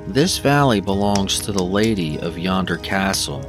This 0.06 0.36
valley 0.36 0.82
belongs 0.82 1.40
to 1.40 1.50
the 1.50 1.64
lady 1.64 2.18
of 2.18 2.38
yonder 2.38 2.76
castle, 2.76 3.40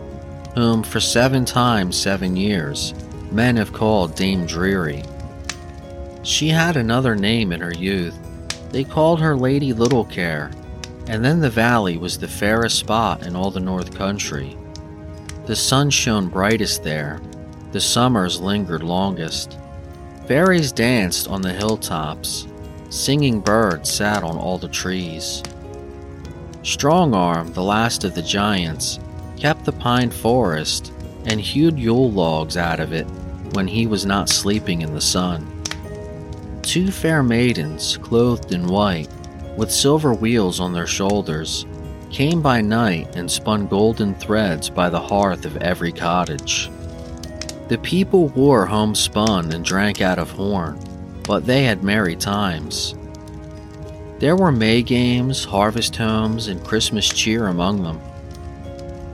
whom 0.56 0.82
for 0.82 1.02
seven 1.02 1.44
times 1.44 1.98
seven 1.98 2.38
years 2.38 2.94
men 3.34 3.58
have 3.58 3.74
called 3.74 4.16
Dame 4.16 4.46
Dreary. 4.46 5.04
She 6.22 6.48
had 6.48 6.78
another 6.78 7.18
name 7.18 7.52
in 7.52 7.60
her 7.60 7.74
youth. 7.74 8.18
They 8.72 8.86
called 8.86 9.20
her 9.20 9.36
Lady 9.36 9.74
Littlecare, 9.74 10.56
and 11.10 11.26
then 11.26 11.42
the 11.42 11.50
valley 11.50 11.98
was 11.98 12.18
the 12.18 12.30
fairest 12.30 12.80
spot 12.80 13.24
in 13.24 13.36
all 13.36 13.52
the 13.52 13.60
North 13.60 13.94
Country. 13.94 14.56
The 15.48 15.56
sun 15.58 15.90
shone 15.90 16.30
brightest 16.30 16.82
there, 16.82 17.20
the 17.74 17.82
summers 17.82 18.40
lingered 18.40 18.84
longest. 18.84 19.58
Fairies 20.28 20.72
danced 20.72 21.28
on 21.28 21.42
the 21.42 21.52
hilltops, 21.52 22.48
singing 22.94 23.40
birds 23.40 23.92
sat 23.92 24.24
on 24.24 24.38
all 24.38 24.60
the 24.60 24.68
trees. 24.68 25.42
Strong 26.62 27.16
Arm, 27.16 27.52
the 27.54 27.64
last 27.64 28.04
of 28.04 28.14
the 28.14 28.22
giants, 28.22 29.00
kept 29.36 29.66
the 29.66 29.72
pine 29.72 30.12
forest 30.12 30.94
and 31.26 31.42
hewed 31.42 31.80
Yule 31.80 32.12
logs 32.12 32.56
out 32.56 32.80
of 32.80 32.94
it 32.94 33.08
when 33.54 33.68
he 33.68 33.88
was 33.88 34.06
not 34.06 34.30
sleeping 34.30 34.82
in 34.82 34.94
the 34.94 35.02
sun. 35.02 35.64
Two 36.62 36.92
fair 36.92 37.24
maidens, 37.24 37.98
clothed 37.98 38.54
in 38.54 38.68
white, 38.68 39.10
with 39.58 39.72
silver 39.72 40.14
wheels 40.14 40.60
on 40.60 40.72
their 40.72 40.88
shoulders, 40.88 41.66
came 42.12 42.44
by 42.44 42.62
night 42.62 43.16
and 43.16 43.30
spun 43.30 43.66
golden 43.66 44.14
threads 44.16 44.70
by 44.70 44.88
the 44.90 45.02
hearth 45.02 45.46
of 45.46 45.58
every 45.58 45.92
cottage. 45.92 46.70
The 47.70 47.80
people 47.80 48.28
wore 48.30 48.68
homespun 48.68 49.52
and 49.52 49.66
drank 49.66 50.00
out 50.00 50.20
of 50.20 50.30
horn, 50.30 50.80
but 51.24 51.46
they 51.46 51.64
had 51.64 51.84
merry 51.84 52.16
times. 52.16 52.96
There 54.20 54.36
were 54.36 54.52
May 54.52 54.82
games, 54.84 55.44
harvest 55.44 55.96
homes, 55.96 56.48
and 56.48 56.64
Christmas 56.64 57.10
cheer 57.10 57.48
among 57.48 57.84
them. 57.84 58.00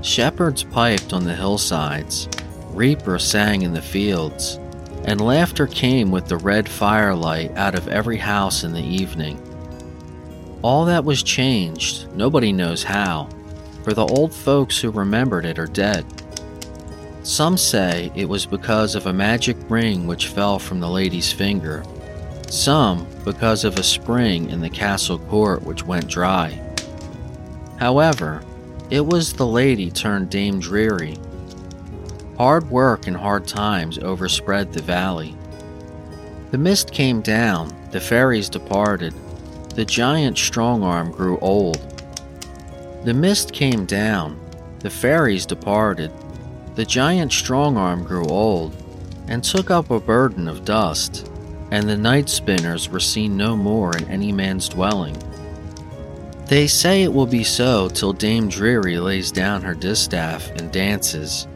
Shepherds 0.02 0.64
piped 0.64 1.14
on 1.14 1.24
the 1.24 1.36
hillsides, 1.36 2.30
reapers 2.70 3.24
sang 3.24 3.64
in 3.64 3.74
the 3.74 3.82
fields, 3.82 4.60
and 5.06 5.20
laughter 5.20 5.68
came 5.68 6.12
with 6.12 6.28
the 6.28 6.38
red 6.38 6.70
firelight 6.70 7.52
out 7.58 7.76
of 7.76 7.88
every 7.88 8.18
house 8.18 8.64
in 8.64 8.74
the 8.74 8.84
evening. 8.84 9.42
All 10.62 10.86
that 10.86 11.06
was 11.06 11.24
changed, 11.24 12.14
nobody 12.16 12.52
knows 12.52 12.84
how, 12.84 13.30
for 13.84 13.94
the 13.94 14.06
old 14.06 14.34
folks 14.34 14.80
who 14.80 14.92
remembered 14.92 15.46
it 15.46 15.58
are 15.58 15.68
dead. 15.68 16.06
Some 17.24 17.58
say 17.58 18.12
it 18.16 18.28
was 18.30 18.46
because 18.46 18.96
of 18.96 19.06
a 19.06 19.14
magic 19.14 19.58
ring 19.70 20.06
which 20.06 20.28
fell 20.28 20.60
from 20.60 20.80
the 20.80 20.90
lady's 20.90 21.32
finger, 21.32 21.84
some 22.52 23.08
because 23.24 23.64
of 23.64 23.78
a 23.78 23.84
spring 23.84 24.50
in 24.50 24.62
the 24.62 24.70
castle 24.70 25.20
court 25.20 25.64
which 25.64 25.86
went 25.86 26.08
dry. 26.08 26.60
However, 27.78 28.44
it 28.90 29.06
was 29.06 29.34
the 29.34 29.46
lady 29.46 29.92
turned 29.92 30.30
Dame 30.30 30.60
Dreary. 30.60 31.18
Hard 32.38 32.70
work 32.72 33.08
and 33.08 33.16
hard 33.16 33.48
times 33.48 34.00
overspread 34.00 34.74
the 34.74 34.82
valley. 34.82 35.36
The 36.52 36.58
mist 36.58 36.92
came 36.92 37.22
down, 37.22 37.76
the 37.92 38.00
fairies 38.00 38.50
departed, 38.50 39.14
the 39.76 39.86
giant 39.86 40.38
strong 40.38 40.84
arm 40.84 41.12
grew 41.12 41.38
old. 41.40 41.78
The 43.04 43.14
mist 43.14 43.54
came 43.54 43.86
down, 43.86 44.40
the 44.80 44.90
fairies 44.90 45.46
departed, 45.46 46.12
the 46.76 46.86
giant 46.86 47.32
strong 47.32 47.78
arm 47.78 48.04
grew 48.04 48.26
old, 48.26 48.76
and 49.28 49.44
took 49.44 49.70
up 49.70 49.92
a 49.92 50.00
burden 50.00 50.48
of 50.48 50.66
dust, 50.66 51.29
and 51.72 51.88
the 51.88 51.98
night 51.98 52.30
spinners 52.30 52.90
were 52.90 53.00
seen 53.00 53.38
no 53.38 53.56
more 53.56 53.96
in 53.98 54.10
any 54.10 54.32
man's 54.32 54.70
dwelling. 54.70 55.18
They 56.48 56.66
say 56.66 57.04
it 57.04 57.14
will 57.14 57.28
be 57.28 57.44
so 57.44 57.90
till 57.90 58.12
Dame 58.12 58.50
Dreary 58.50 58.98
lays 58.98 59.32
down 59.32 59.62
her 59.62 59.76
distaff 59.76 60.50
and 60.52 60.72
dances, 60.72 61.48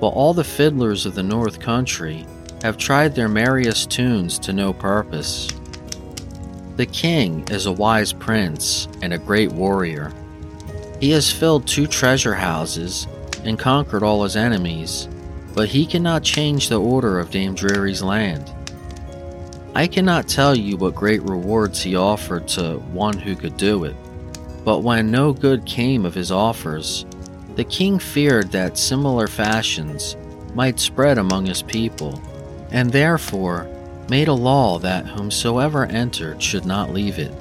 while 0.00 0.12
all 0.12 0.34
the 0.34 0.44
fiddlers 0.44 1.06
of 1.06 1.14
the 1.14 1.22
North 1.22 1.60
Country 1.60 2.26
have 2.62 2.76
tried 2.76 3.14
their 3.14 3.28
merriest 3.28 3.90
tunes 3.90 4.38
to 4.40 4.52
no 4.52 4.72
purpose. 4.72 5.48
The 6.76 6.86
king 6.86 7.46
is 7.50 7.66
a 7.66 7.72
wise 7.72 8.12
prince 8.12 8.88
and 9.00 9.14
a 9.14 9.18
great 9.18 9.52
warrior. 9.52 10.12
He 11.00 11.10
has 11.10 11.32
filled 11.32 11.66
two 11.66 11.86
treasure 11.86 12.34
houses 12.34 13.06
and 13.44 13.58
conquered 13.58 14.02
all 14.02 14.24
his 14.24 14.36
enemies, 14.36 15.08
but 15.54 15.68
he 15.68 15.86
cannot 15.86 16.22
change 16.22 16.68
the 16.68 16.80
order 16.80 17.18
of 17.18 17.30
Dame 17.30 17.54
Dreary's 17.54 18.02
land. 18.02 18.52
I 19.76 19.88
cannot 19.88 20.28
tell 20.28 20.56
you 20.56 20.76
what 20.76 20.94
great 20.94 21.22
rewards 21.22 21.82
he 21.82 21.96
offered 21.96 22.46
to 22.48 22.76
one 22.92 23.18
who 23.18 23.34
could 23.34 23.56
do 23.56 23.84
it, 23.84 23.96
but 24.64 24.84
when 24.84 25.10
no 25.10 25.32
good 25.32 25.66
came 25.66 26.06
of 26.06 26.14
his 26.14 26.30
offers, 26.30 27.04
the 27.56 27.64
king 27.64 27.98
feared 27.98 28.52
that 28.52 28.78
similar 28.78 29.26
fashions 29.26 30.16
might 30.54 30.78
spread 30.78 31.18
among 31.18 31.46
his 31.46 31.62
people, 31.62 32.22
and 32.70 32.92
therefore 32.92 33.68
made 34.08 34.28
a 34.28 34.32
law 34.32 34.78
that 34.78 35.06
whomsoever 35.06 35.86
entered 35.86 36.40
should 36.40 36.64
not 36.64 36.92
leave 36.92 37.18
it. 37.18 37.32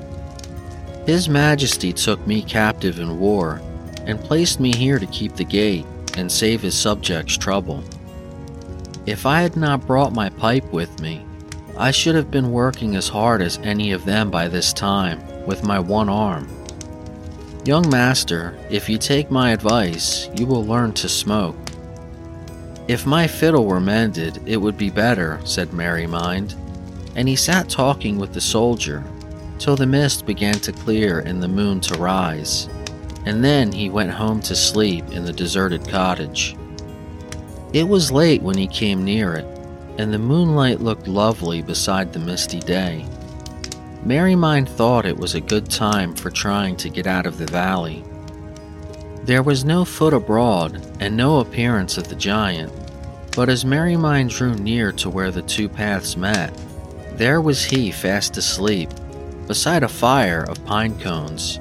His 1.05 1.29
Majesty 1.29 1.93
took 1.93 2.25
me 2.25 2.41
captive 2.41 2.99
in 2.99 3.19
war 3.19 3.61
and 4.05 4.19
placed 4.19 4.59
me 4.59 4.73
here 4.73 4.97
to 4.97 5.05
keep 5.07 5.35
the 5.35 5.43
gate 5.43 5.85
and 6.17 6.31
save 6.31 6.61
his 6.61 6.75
subjects 6.75 7.37
trouble. 7.37 7.83
If 9.05 9.27
I 9.27 9.41
had 9.41 9.55
not 9.55 9.85
brought 9.85 10.13
my 10.13 10.29
pipe 10.29 10.65
with 10.71 10.99
me, 10.99 11.23
I 11.77 11.89
should 11.89 12.15
have 12.15 12.29
been 12.29 12.51
working 12.51 12.95
as 12.95 13.07
hard 13.07 13.41
as 13.41 13.57
any 13.63 13.91
of 13.93 14.05
them 14.05 14.29
by 14.29 14.47
this 14.47 14.73
time 14.73 15.21
with 15.45 15.63
my 15.63 15.79
one 15.79 16.07
arm. 16.07 16.47
Young 17.65 17.89
master, 17.89 18.55
if 18.69 18.87
you 18.87 18.97
take 18.97 19.31
my 19.31 19.51
advice, 19.51 20.29
you 20.35 20.45
will 20.45 20.63
learn 20.63 20.93
to 20.93 21.09
smoke. 21.09 21.55
If 22.87 23.05
my 23.05 23.25
fiddle 23.25 23.65
were 23.65 23.79
mended, 23.79 24.41
it 24.45 24.57
would 24.57 24.77
be 24.77 24.89
better, 24.89 25.39
said 25.45 25.69
Merrymind, 25.69 26.55
and 27.15 27.27
he 27.27 27.35
sat 27.35 27.69
talking 27.69 28.17
with 28.17 28.33
the 28.33 28.41
soldier 28.41 29.03
till 29.57 29.75
the 29.75 29.87
mist 29.87 30.25
began 30.25 30.55
to 30.55 30.73
clear 30.73 31.19
and 31.19 31.41
the 31.41 31.47
moon 31.47 31.79
to 31.79 31.97
rise, 31.97 32.67
and 33.25 33.43
then 33.43 33.71
he 33.71 33.89
went 33.89 34.11
home 34.11 34.41
to 34.41 34.55
sleep 34.55 35.09
in 35.11 35.23
the 35.23 35.33
deserted 35.33 35.87
cottage. 35.87 36.55
It 37.71 37.87
was 37.87 38.11
late 38.11 38.41
when 38.41 38.57
he 38.57 38.67
came 38.67 39.05
near 39.05 39.35
it, 39.35 39.52
and 39.97 40.13
the 40.13 40.19
moonlight 40.19 40.81
looked 40.81 41.07
lovely 41.07 41.61
beside 41.61 42.11
the 42.11 42.19
misty 42.19 42.59
day. 42.59 43.05
Merrymind 44.05 44.67
thought 44.67 45.05
it 45.05 45.17
was 45.17 45.35
a 45.35 45.41
good 45.41 45.69
time 45.69 46.13
for 46.15 46.29
trying 46.29 46.75
to 46.77 46.89
get 46.89 47.07
out 47.07 47.25
of 47.25 47.37
the 47.37 47.45
valley. 47.45 48.03
There 49.23 49.43
was 49.43 49.63
no 49.63 49.85
foot 49.85 50.13
abroad 50.13 50.81
and 50.99 51.15
no 51.15 51.39
appearance 51.39 51.97
of 51.97 52.09
the 52.09 52.15
giant, 52.15 52.71
but 53.35 53.49
as 53.49 53.63
Merrymind 53.63 54.29
drew 54.29 54.55
near 54.55 54.91
to 54.93 55.09
where 55.09 55.31
the 55.31 55.41
two 55.41 55.69
paths 55.69 56.17
met, 56.17 56.53
there 57.17 57.39
was 57.39 57.63
he 57.63 57.91
fast 57.91 58.37
asleep, 58.37 58.89
beside 59.47 59.83
a 59.83 59.87
fire 59.87 60.43
of 60.43 60.63
pine 60.65 60.99
cones, 60.99 61.59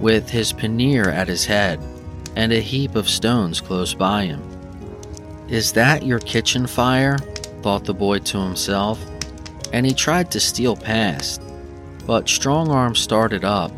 with 0.00 0.28
his 0.28 0.52
pannier 0.52 1.08
at 1.08 1.28
his 1.28 1.44
head 1.44 1.80
and 2.36 2.52
a 2.52 2.60
heap 2.60 2.96
of 2.96 3.08
stones 3.08 3.60
close 3.60 3.94
by 3.94 4.24
him. 4.24 4.42
Is 5.48 5.72
that 5.72 6.04
your 6.04 6.18
kitchen 6.18 6.66
fire? 6.66 7.16
Thought 7.64 7.84
the 7.84 7.94
boy 7.94 8.18
to 8.18 8.42
himself, 8.42 9.02
and 9.72 9.86
he 9.86 9.94
tried 9.94 10.30
to 10.32 10.38
steal 10.38 10.76
past, 10.76 11.40
but 12.06 12.28
Strong 12.28 12.68
Arm 12.70 12.94
started 12.94 13.42
up, 13.42 13.72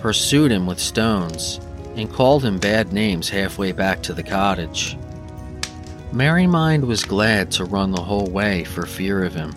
pursued 0.00 0.50
him 0.50 0.66
with 0.66 0.80
stones, 0.80 1.60
and 1.94 2.12
called 2.12 2.44
him 2.44 2.58
bad 2.58 2.92
names 2.92 3.28
halfway 3.28 3.70
back 3.70 4.02
to 4.02 4.12
the 4.12 4.24
cottage. 4.24 4.98
Merrymind 6.10 6.84
was 6.84 7.04
glad 7.04 7.52
to 7.52 7.64
run 7.64 7.92
the 7.92 8.02
whole 8.02 8.26
way 8.26 8.64
for 8.64 8.86
fear 8.86 9.22
of 9.22 9.34
him. 9.34 9.54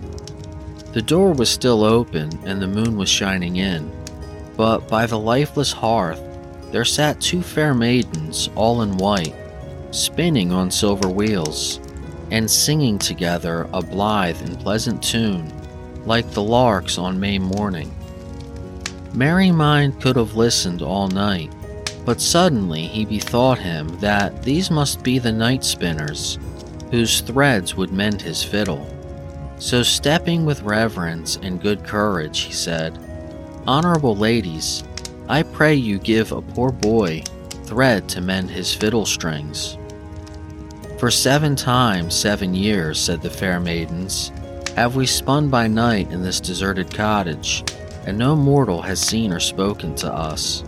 The 0.94 1.02
door 1.02 1.34
was 1.34 1.50
still 1.50 1.84
open 1.84 2.30
and 2.46 2.62
the 2.62 2.68
moon 2.68 2.98
was 2.98 3.10
shining 3.10 3.56
in, 3.56 3.92
but 4.56 4.88
by 4.88 5.08
the 5.08 5.18
lifeless 5.18 5.72
hearth 5.72 6.22
there 6.72 6.86
sat 6.86 7.20
two 7.20 7.42
fair 7.42 7.74
maidens, 7.74 8.48
all 8.54 8.84
in 8.84 8.96
white, 8.98 9.34
spinning 9.90 10.52
on 10.52 10.70
silver 10.70 11.10
wheels, 11.10 11.80
and 12.32 12.50
singing 12.50 12.98
together 12.98 13.68
a 13.74 13.82
blithe 13.82 14.42
and 14.42 14.60
pleasant 14.60 15.04
tune, 15.04 15.52
like 16.06 16.30
the 16.32 16.42
larks 16.42 16.98
on 16.98 17.20
May 17.20 17.40
morning. 17.40 17.92
Merrymind 19.14 20.02
could 20.02 20.16
have 20.16 20.36
listened 20.36 20.82
all 20.82 21.08
night, 21.08 21.52
but 22.06 22.20
suddenly 22.22 22.88
he 22.88 23.06
bethought 23.06 23.60
him 23.60 23.88
that 24.00 24.44
these 24.44 24.70
must 24.70 25.04
be 25.04 25.20
the 25.20 25.32
night 25.32 25.64
spinners, 25.64 26.38
whose 26.92 27.22
threads 27.22 27.76
would 27.76 27.92
mend 27.92 28.22
his 28.22 28.44
fiddle. 28.44 28.86
So, 29.58 29.84
stepping 29.84 30.46
with 30.46 30.62
reverence 30.64 31.38
and 31.42 31.62
good 31.62 31.86
courage, 31.86 32.42
he 32.42 32.52
said, 32.52 33.00
Honorable 33.66 34.16
ladies, 34.16 34.84
I 35.30 35.44
pray 35.44 35.76
you 35.76 35.98
give 35.98 36.32
a 36.32 36.42
poor 36.42 36.72
boy 36.72 37.24
thread 37.64 38.08
to 38.10 38.22
mend 38.22 38.52
his 38.52 38.74
fiddle 38.74 39.06
strings. 39.06 39.78
For 41.06 41.12
seven 41.12 41.56
times 41.56 42.16
seven 42.16 42.56
years, 42.56 43.00
said 43.00 43.22
the 43.22 43.30
fair 43.30 43.60
maidens, 43.60 44.32
have 44.76 44.96
we 44.96 45.06
spun 45.06 45.50
by 45.50 45.68
night 45.68 46.10
in 46.10 46.24
this 46.24 46.40
deserted 46.40 46.92
cottage, 46.92 47.64
and 48.08 48.18
no 48.18 48.36
mortal 48.36 48.82
has 48.82 49.02
seen 49.02 49.32
or 49.32 49.40
spoken 49.40 49.94
to 49.98 50.12
us. 50.12 50.64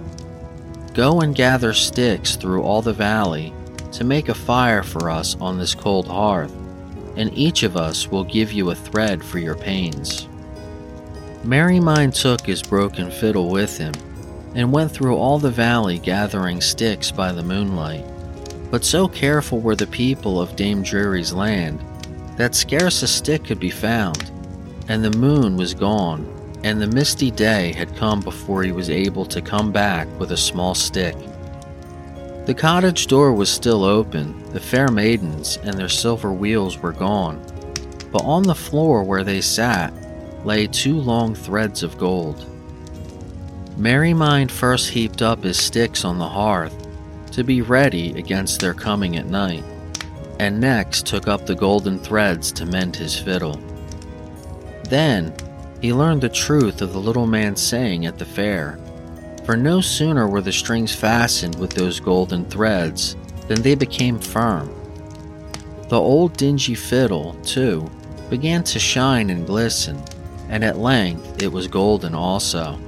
Go 0.94 1.22
and 1.22 1.34
gather 1.34 1.74
sticks 1.74 2.36
through 2.36 2.62
all 2.62 2.84
the 2.84 2.94
valley 2.94 3.52
to 3.94 4.04
make 4.04 4.30
a 4.30 4.36
fire 4.36 4.84
for 4.84 5.10
us 5.10 5.36
on 5.42 5.58
this 5.58 5.74
cold 5.74 6.08
hearth, 6.08 6.54
and 7.16 7.36
each 7.36 7.64
of 7.64 7.76
us 7.76 8.08
will 8.08 8.24
give 8.24 8.52
you 8.52 8.70
a 8.70 8.76
thread 8.76 9.26
for 9.26 9.40
your 9.40 9.56
pains. 9.56 10.28
Merrymind 11.44 12.14
took 12.14 12.46
his 12.46 12.62
broken 12.62 13.10
fiddle 13.10 13.50
with 13.50 13.76
him 13.76 13.96
and 14.54 14.72
went 14.72 14.92
through 14.92 15.18
all 15.18 15.40
the 15.40 15.50
valley 15.50 15.98
gathering 15.98 16.62
sticks 16.62 17.10
by 17.10 17.32
the 17.32 17.42
moonlight. 17.42 18.06
But 18.70 18.84
so 18.84 19.08
careful 19.08 19.60
were 19.60 19.76
the 19.76 19.88
people 19.88 20.42
of 20.42 20.56
Dame 20.56 20.84
Dreary's 20.84 21.34
land 21.34 21.84
that 22.38 22.56
scarce 22.56 23.02
a 23.02 23.08
stick 23.08 23.46
could 23.46 23.60
be 23.60 23.70
found, 23.70 24.32
and 24.88 25.04
the 25.04 25.18
moon 25.18 25.58
was 25.58 25.74
gone 25.74 26.34
and 26.64 26.82
the 26.82 26.88
misty 26.88 27.32
day 27.32 27.72
had 27.74 27.96
come 27.96 28.20
before 28.20 28.64
he 28.64 28.72
was 28.72 28.90
able 28.90 29.26
to 29.26 29.42
come 29.42 29.72
back 29.72 30.08
with 30.20 30.32
a 30.32 30.38
small 30.38 30.74
stick. 30.74 31.16
The 32.46 32.56
cottage 32.56 33.08
door 33.08 33.34
was 33.34 33.50
still 33.50 33.84
open, 33.84 34.52
the 34.52 34.60
fair 34.60 34.90
maidens 34.90 35.58
and 35.64 35.78
their 35.78 35.90
silver 35.90 36.32
wheels 36.32 36.78
were 36.78 36.94
gone, 36.94 37.42
but 38.12 38.24
on 38.24 38.44
the 38.44 38.56
floor 38.56 39.04
where 39.04 39.24
they 39.24 39.42
sat 39.42 39.94
lay 40.46 40.68
two 40.68 41.00
long 41.00 41.36
threads 41.36 41.84
of 41.84 41.98
gold. 41.98 42.46
Merrymind 43.78 44.50
first 44.50 44.90
heaped 44.90 45.22
up 45.22 45.44
his 45.44 45.58
sticks 45.58 46.04
on 46.04 46.18
the 46.18 46.28
hearth 46.28 46.87
to 47.38 47.44
be 47.44 47.62
ready 47.62 48.18
against 48.18 48.60
their 48.60 48.74
coming 48.74 49.16
at 49.16 49.28
night, 49.28 49.64
and 50.40 50.60
next 50.60 51.06
took 51.06 51.28
up 51.28 51.46
the 51.46 51.54
golden 51.54 52.00
threads 52.00 52.52
to 52.52 52.66
mend 52.66 52.96
his 52.96 53.16
fiddle. 53.18 53.62
Then 54.90 55.36
he 55.80 55.94
learned 55.94 56.22
the 56.22 56.30
truth 56.30 56.82
of 56.82 56.94
the 56.94 57.00
little 57.00 57.28
man's 57.28 57.62
saying 57.62 58.08
at 58.08 58.18
the 58.18 58.26
fair, 58.26 58.80
for 59.46 59.56
no 59.56 59.82
sooner 59.82 60.28
were 60.28 60.42
the 60.42 60.52
strings 60.52 60.96
fastened 60.96 61.60
with 61.60 61.70
those 61.70 62.00
golden 62.00 62.44
threads 62.46 63.16
than 63.48 63.62
they 63.62 63.76
became 63.76 64.18
firm. 64.18 64.74
The 65.90 66.02
old 66.02 66.36
dingy 66.38 66.74
fiddle, 66.74 67.36
too, 67.44 67.88
began 68.32 68.64
to 68.64 68.80
shine 68.80 69.30
and 69.30 69.46
glisten, 69.46 70.04
and 70.50 70.64
at 70.64 70.80
length 70.80 71.44
it 71.44 71.52
was 71.52 71.68
golden 71.68 72.16
also. 72.16 72.80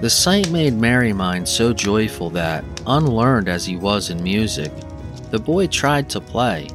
The 0.00 0.08
sight 0.08 0.50
made 0.50 0.72
Merrymind 0.72 1.46
so 1.46 1.74
joyful 1.74 2.30
that, 2.30 2.64
unlearned 2.86 3.48
as 3.48 3.66
he 3.66 3.76
was 3.76 4.08
in 4.08 4.22
music, 4.22 4.72
the 5.30 5.38
boy 5.38 5.66
tried 5.66 6.08
to 6.10 6.22
play. 6.22 6.68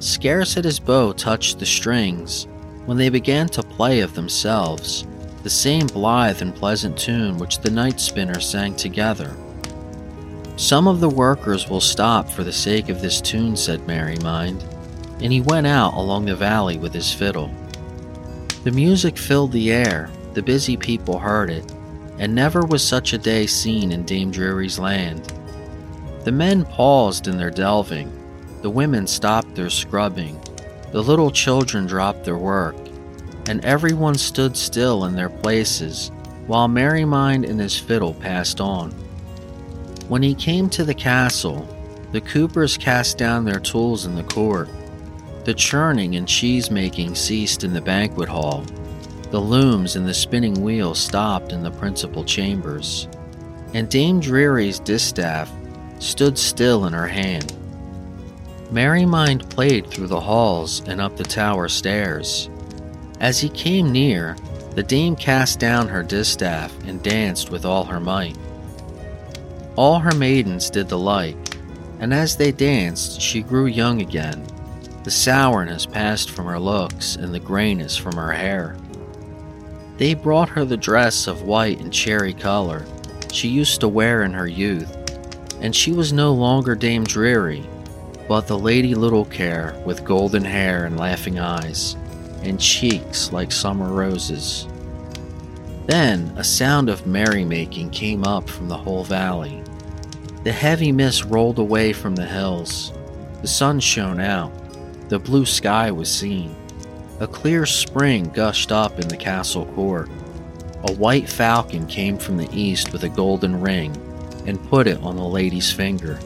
Scarce 0.00 0.54
had 0.54 0.64
his 0.64 0.80
bow 0.80 1.12
touched 1.12 1.60
the 1.60 1.66
strings 1.66 2.48
when 2.86 2.96
they 2.96 3.10
began 3.10 3.48
to 3.50 3.62
play 3.62 4.00
of 4.00 4.14
themselves, 4.14 5.06
the 5.44 5.50
same 5.50 5.86
blithe 5.86 6.42
and 6.42 6.52
pleasant 6.52 6.98
tune 6.98 7.38
which 7.38 7.60
the 7.60 7.70
night 7.70 8.00
spinners 8.00 8.44
sang 8.44 8.74
together. 8.74 9.36
Some 10.56 10.88
of 10.88 10.98
the 10.98 11.08
workers 11.08 11.68
will 11.68 11.80
stop 11.80 12.28
for 12.28 12.42
the 12.42 12.52
sake 12.52 12.88
of 12.88 13.00
this 13.00 13.20
tune, 13.20 13.56
said 13.56 13.86
Merrymind, 13.86 14.64
and 15.22 15.32
he 15.32 15.42
went 15.42 15.68
out 15.68 15.94
along 15.94 16.24
the 16.24 16.34
valley 16.34 16.76
with 16.76 16.92
his 16.92 17.12
fiddle. 17.12 17.54
The 18.64 18.72
music 18.72 19.16
filled 19.16 19.52
the 19.52 19.70
air, 19.70 20.10
the 20.34 20.42
busy 20.42 20.76
people 20.76 21.20
heard 21.20 21.50
it, 21.50 21.72
and 22.18 22.34
never 22.34 22.64
was 22.64 22.86
such 22.86 23.12
a 23.12 23.18
day 23.18 23.46
seen 23.46 23.92
in 23.92 24.04
Dame 24.04 24.30
Dreary's 24.30 24.78
land. 24.78 25.32
The 26.24 26.32
men 26.32 26.64
paused 26.64 27.28
in 27.28 27.36
their 27.36 27.50
delving, 27.50 28.12
the 28.62 28.70
women 28.70 29.06
stopped 29.06 29.54
their 29.54 29.70
scrubbing, 29.70 30.40
the 30.92 31.02
little 31.02 31.30
children 31.30 31.86
dropped 31.86 32.24
their 32.24 32.38
work, 32.38 32.76
and 33.48 33.64
everyone 33.64 34.16
stood 34.16 34.56
still 34.56 35.04
in 35.04 35.14
their 35.14 35.30
places 35.30 36.10
while 36.46 36.68
Merrymind 36.68 37.48
and 37.48 37.60
his 37.60 37.78
fiddle 37.78 38.14
passed 38.14 38.60
on. 38.60 38.92
When 40.08 40.22
he 40.22 40.34
came 40.34 40.68
to 40.70 40.84
the 40.84 40.94
castle, 40.94 41.68
The 42.12 42.20
Coopers 42.20 42.76
cast 42.76 43.18
down 43.18 43.44
their 43.44 43.60
tools 43.60 44.06
in 44.06 44.14
the 44.14 44.22
court. 44.22 44.68
The 45.44 45.54
churning 45.54 46.16
and 46.16 46.26
cheese 46.26 46.70
making 46.70 47.14
ceased 47.16 47.64
in 47.64 47.72
the 47.72 47.80
banquet 47.80 48.28
hall. 48.28 48.64
The 49.36 49.42
looms 49.42 49.96
and 49.96 50.08
the 50.08 50.14
spinning 50.14 50.62
wheels 50.62 50.98
stopped 50.98 51.52
in 51.52 51.62
the 51.62 51.70
principal 51.70 52.24
chambers. 52.24 53.06
And 53.74 53.86
Dame 53.86 54.18
Dreary's 54.18 54.78
distaff 54.78 55.52
stood 55.98 56.38
still 56.38 56.86
in 56.86 56.94
her 56.94 57.06
hand. 57.06 57.52
Merrymind 58.72 59.50
played 59.50 59.88
through 59.88 60.06
the 60.06 60.22
halls 60.22 60.80
and 60.88 61.02
up 61.02 61.18
the 61.18 61.22
tower 61.22 61.68
stairs. 61.68 62.48
As 63.20 63.38
he 63.38 63.50
came 63.50 63.92
near, 63.92 64.38
the 64.70 64.82
dame 64.82 65.14
cast 65.14 65.60
down 65.60 65.86
her 65.88 66.02
distaff 66.02 66.74
and 66.86 67.02
danced 67.02 67.50
with 67.50 67.66
all 67.66 67.84
her 67.84 68.00
might. 68.00 68.38
All 69.76 69.98
her 69.98 70.14
maidens 70.14 70.70
did 70.70 70.88
the 70.88 70.98
like, 70.98 71.58
and 72.00 72.14
as 72.14 72.38
they 72.38 72.52
danced, 72.52 73.20
she 73.20 73.42
grew 73.42 73.66
young 73.66 74.00
again. 74.00 74.46
The 75.04 75.10
sourness 75.10 75.84
passed 75.84 76.30
from 76.30 76.46
her 76.46 76.58
looks, 76.58 77.16
and 77.16 77.34
the 77.34 77.38
grayness 77.38 77.98
from 77.98 78.16
her 78.16 78.32
hair. 78.32 78.78
They 79.98 80.14
brought 80.14 80.50
her 80.50 80.64
the 80.64 80.76
dress 80.76 81.26
of 81.26 81.42
white 81.42 81.80
and 81.80 81.92
cherry 81.92 82.34
color 82.34 82.84
she 83.36 83.48
used 83.48 83.80
to 83.80 83.88
wear 83.88 84.22
in 84.22 84.32
her 84.32 84.46
youth, 84.46 84.96
and 85.60 85.76
she 85.76 85.92
was 85.92 86.12
no 86.12 86.32
longer 86.32 86.74
Dame 86.74 87.04
Dreary, 87.04 87.68
but 88.28 88.46
the 88.46 88.58
Lady 88.58 88.94
Little 88.94 89.26
Care 89.26 89.80
with 89.84 90.04
golden 90.04 90.44
hair 90.44 90.86
and 90.86 90.98
laughing 90.98 91.38
eyes, 91.38 91.96
and 92.42 92.60
cheeks 92.60 93.32
like 93.32 93.52
summer 93.52 93.92
roses. 93.92 94.66
Then 95.86 96.32
a 96.36 96.44
sound 96.44 96.88
of 96.88 97.06
merrymaking 97.06 97.90
came 97.90 98.24
up 98.24 98.48
from 98.48 98.68
the 98.68 98.76
whole 98.76 99.04
valley. 99.04 99.62
The 100.44 100.52
heavy 100.52 100.92
mist 100.92 101.24
rolled 101.24 101.58
away 101.58 101.92
from 101.92 102.16
the 102.16 102.26
hills. 102.26 102.92
The 103.42 103.48
sun 103.48 103.80
shone 103.80 104.20
out. 104.20 104.50
The 105.08 105.18
blue 105.18 105.44
sky 105.44 105.90
was 105.90 106.10
seen. 106.10 106.56
A 107.18 107.26
clear 107.26 107.64
spring 107.64 108.28
gushed 108.34 108.70
up 108.70 109.00
in 109.00 109.08
the 109.08 109.16
castle 109.16 109.64
court. 109.74 110.10
A 110.86 110.92
white 110.92 111.28
falcon 111.28 111.86
came 111.86 112.18
from 112.18 112.36
the 112.36 112.48
east 112.52 112.92
with 112.92 113.04
a 113.04 113.08
golden 113.08 113.58
ring 113.58 113.96
and 114.46 114.62
put 114.68 114.86
it 114.86 115.02
on 115.02 115.16
the 115.16 115.24
lady's 115.24 115.72
finger. 115.72 116.18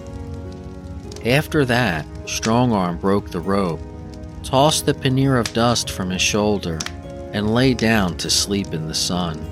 After 1.24 1.64
that, 1.66 2.07
Strongarm 2.24 3.01
broke 3.01 3.30
the 3.30 3.41
rope, 3.41 3.80
tossed 4.43 4.84
the 4.84 4.95
pannier 4.95 5.36
of 5.36 5.53
dust 5.53 5.91
from 5.91 6.11
his 6.11 6.22
shoulder, 6.22 6.80
and 7.32 7.55
lay 7.55 7.72
down 7.72 8.16
to 8.16 8.28
sleep 8.28 8.74
in 8.74 8.88
the 8.88 8.95
sun. 8.95 9.49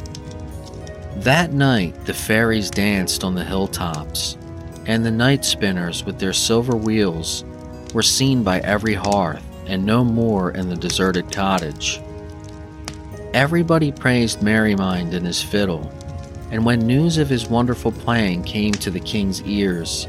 That 1.19 1.53
night, 1.53 2.05
the 2.05 2.15
fairies 2.15 2.69
danced 2.69 3.23
on 3.23 3.37
the 3.37 3.45
hilltops, 3.45 4.37
and 4.87 5.05
the 5.05 5.11
night 5.13 5.45
spinners 5.45 6.05
with 6.05 6.19
their 6.19 6.33
silver 6.33 6.77
wheels 6.77 7.45
were 7.95 8.03
seen 8.03 8.43
by 8.43 8.59
every 8.61 8.95
hearth 8.95 9.45
and 9.69 9.85
no 9.85 10.03
more 10.03 10.51
in 10.51 10.69
the 10.69 10.77
deserted 10.77 11.31
cottage. 11.31 12.01
Everybody 13.35 13.93
praised 13.93 14.41
Merrymind 14.41 15.13
and 15.13 15.27
his 15.27 15.43
fiddle, 15.43 15.93
and 16.51 16.65
when 16.65 16.87
news 16.87 17.19
of 17.19 17.29
his 17.29 17.47
wonderful 17.47 17.93
playing 17.93 18.43
came 18.43 18.73
to 18.73 18.91
the 18.91 19.01
king's 19.01 19.43
ears, 19.43 20.09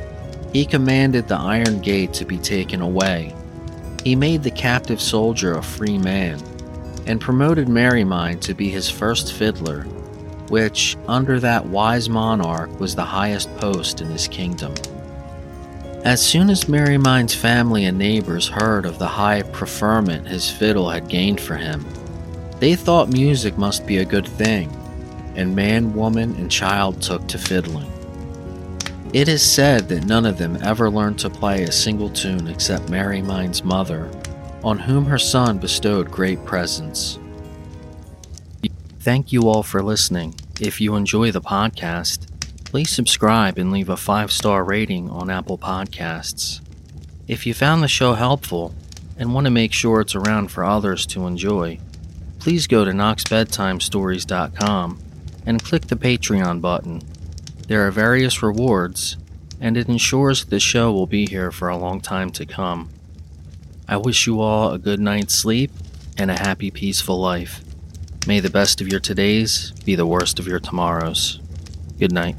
he 0.53 0.65
commanded 0.65 1.27
the 1.27 1.37
iron 1.37 1.81
gate 1.81 2.13
to 2.13 2.25
be 2.25 2.37
taken 2.37 2.81
away. 2.81 3.35
He 4.03 4.15
made 4.15 4.43
the 4.43 4.51
captive 4.51 5.01
soldier 5.01 5.55
a 5.55 5.61
free 5.61 5.97
man, 5.97 6.41
and 7.05 7.19
promoted 7.19 7.67
Merrymind 7.67 8.39
to 8.41 8.53
be 8.53 8.69
his 8.69 8.89
first 8.89 9.33
fiddler, 9.33 9.83
which, 10.47 10.97
under 11.07 11.39
that 11.41 11.65
wise 11.67 12.09
monarch, 12.09 12.79
was 12.79 12.95
the 12.95 13.03
highest 13.03 13.55
post 13.57 14.01
in 14.01 14.07
his 14.07 14.27
kingdom. 14.27 14.73
As 16.05 16.25
soon 16.25 16.49
as 16.49 16.63
Merrymind's 16.69 17.35
family 17.35 17.83
and 17.83 17.97
neighbors 17.97 18.47
heard 18.47 18.85
of 18.85 18.97
the 18.97 19.07
high 19.07 19.41
preferment 19.41 20.27
his 20.27 20.49
fiddle 20.49 20.89
had 20.89 21.09
gained 21.09 21.41
for 21.41 21.57
him, 21.57 21.85
they 22.59 22.75
thought 22.75 23.09
music 23.09 23.57
must 23.57 23.85
be 23.85 23.97
a 23.97 24.05
good 24.05 24.27
thing, 24.27 24.71
and 25.35 25.53
man, 25.53 25.93
woman, 25.93 26.35
and 26.35 26.49
child 26.49 27.01
took 27.01 27.27
to 27.27 27.37
fiddling. 27.37 27.91
It 29.11 29.27
is 29.27 29.43
said 29.43 29.89
that 29.89 30.05
none 30.05 30.25
of 30.25 30.37
them 30.37 30.57
ever 30.63 30.89
learned 30.89 31.19
to 31.19 31.29
play 31.29 31.63
a 31.63 31.71
single 31.71 32.09
tune 32.09 32.47
except 32.47 32.89
Merrymind's 32.89 33.65
mother, 33.65 34.09
on 34.63 34.79
whom 34.79 35.03
her 35.03 35.17
son 35.17 35.57
bestowed 35.57 36.09
great 36.09 36.43
presents. 36.45 37.19
Thank 39.01 39.33
you 39.33 39.49
all 39.49 39.63
for 39.63 39.83
listening. 39.83 40.35
If 40.61 40.79
you 40.79 40.95
enjoy 40.95 41.31
the 41.31 41.41
podcast, 41.41 42.28
please 42.69 42.89
subscribe 42.91 43.57
and 43.57 43.71
leave 43.71 43.89
a 43.89 43.97
five 43.97 44.31
star 44.31 44.63
rating 44.63 45.09
on 45.09 45.31
Apple 45.31 45.57
Podcasts. 45.57 46.61
If 47.27 47.47
you 47.47 47.53
found 47.55 47.81
the 47.81 47.87
show 47.87 48.13
helpful 48.13 48.75
and 49.17 49.33
want 49.33 49.45
to 49.45 49.51
make 49.51 49.73
sure 49.73 50.01
it's 50.01 50.13
around 50.13 50.51
for 50.51 50.63
others 50.63 51.07
to 51.07 51.25
enjoy, 51.25 51.79
please 52.37 52.67
go 52.67 52.85
to 52.85 52.91
knoxbedtimestories.com 52.91 54.99
and 55.47 55.63
click 55.63 55.87
the 55.87 55.95
Patreon 55.95 56.61
button. 56.61 57.01
There 57.67 57.87
are 57.87 57.91
various 57.91 58.43
rewards, 58.43 59.17
and 59.59 59.75
it 59.75 59.89
ensures 59.89 60.45
the 60.45 60.59
show 60.59 60.91
will 60.91 61.07
be 61.07 61.25
here 61.25 61.51
for 61.51 61.69
a 61.69 61.77
long 61.77 62.01
time 62.01 62.29
to 62.33 62.45
come. 62.45 62.91
I 63.87 63.97
wish 63.97 64.27
you 64.27 64.41
all 64.41 64.71
a 64.71 64.77
good 64.77 64.99
night's 64.99 65.33
sleep 65.33 65.71
and 66.19 66.29
a 66.29 66.37
happy, 66.37 66.69
peaceful 66.69 67.19
life. 67.19 67.63
May 68.27 68.39
the 68.39 68.51
best 68.51 68.79
of 68.79 68.87
your 68.87 68.99
todays 68.99 69.73
be 69.85 69.95
the 69.95 70.05
worst 70.05 70.37
of 70.37 70.45
your 70.45 70.59
tomorrows. 70.59 71.39
Good 71.97 72.11
night. 72.11 72.35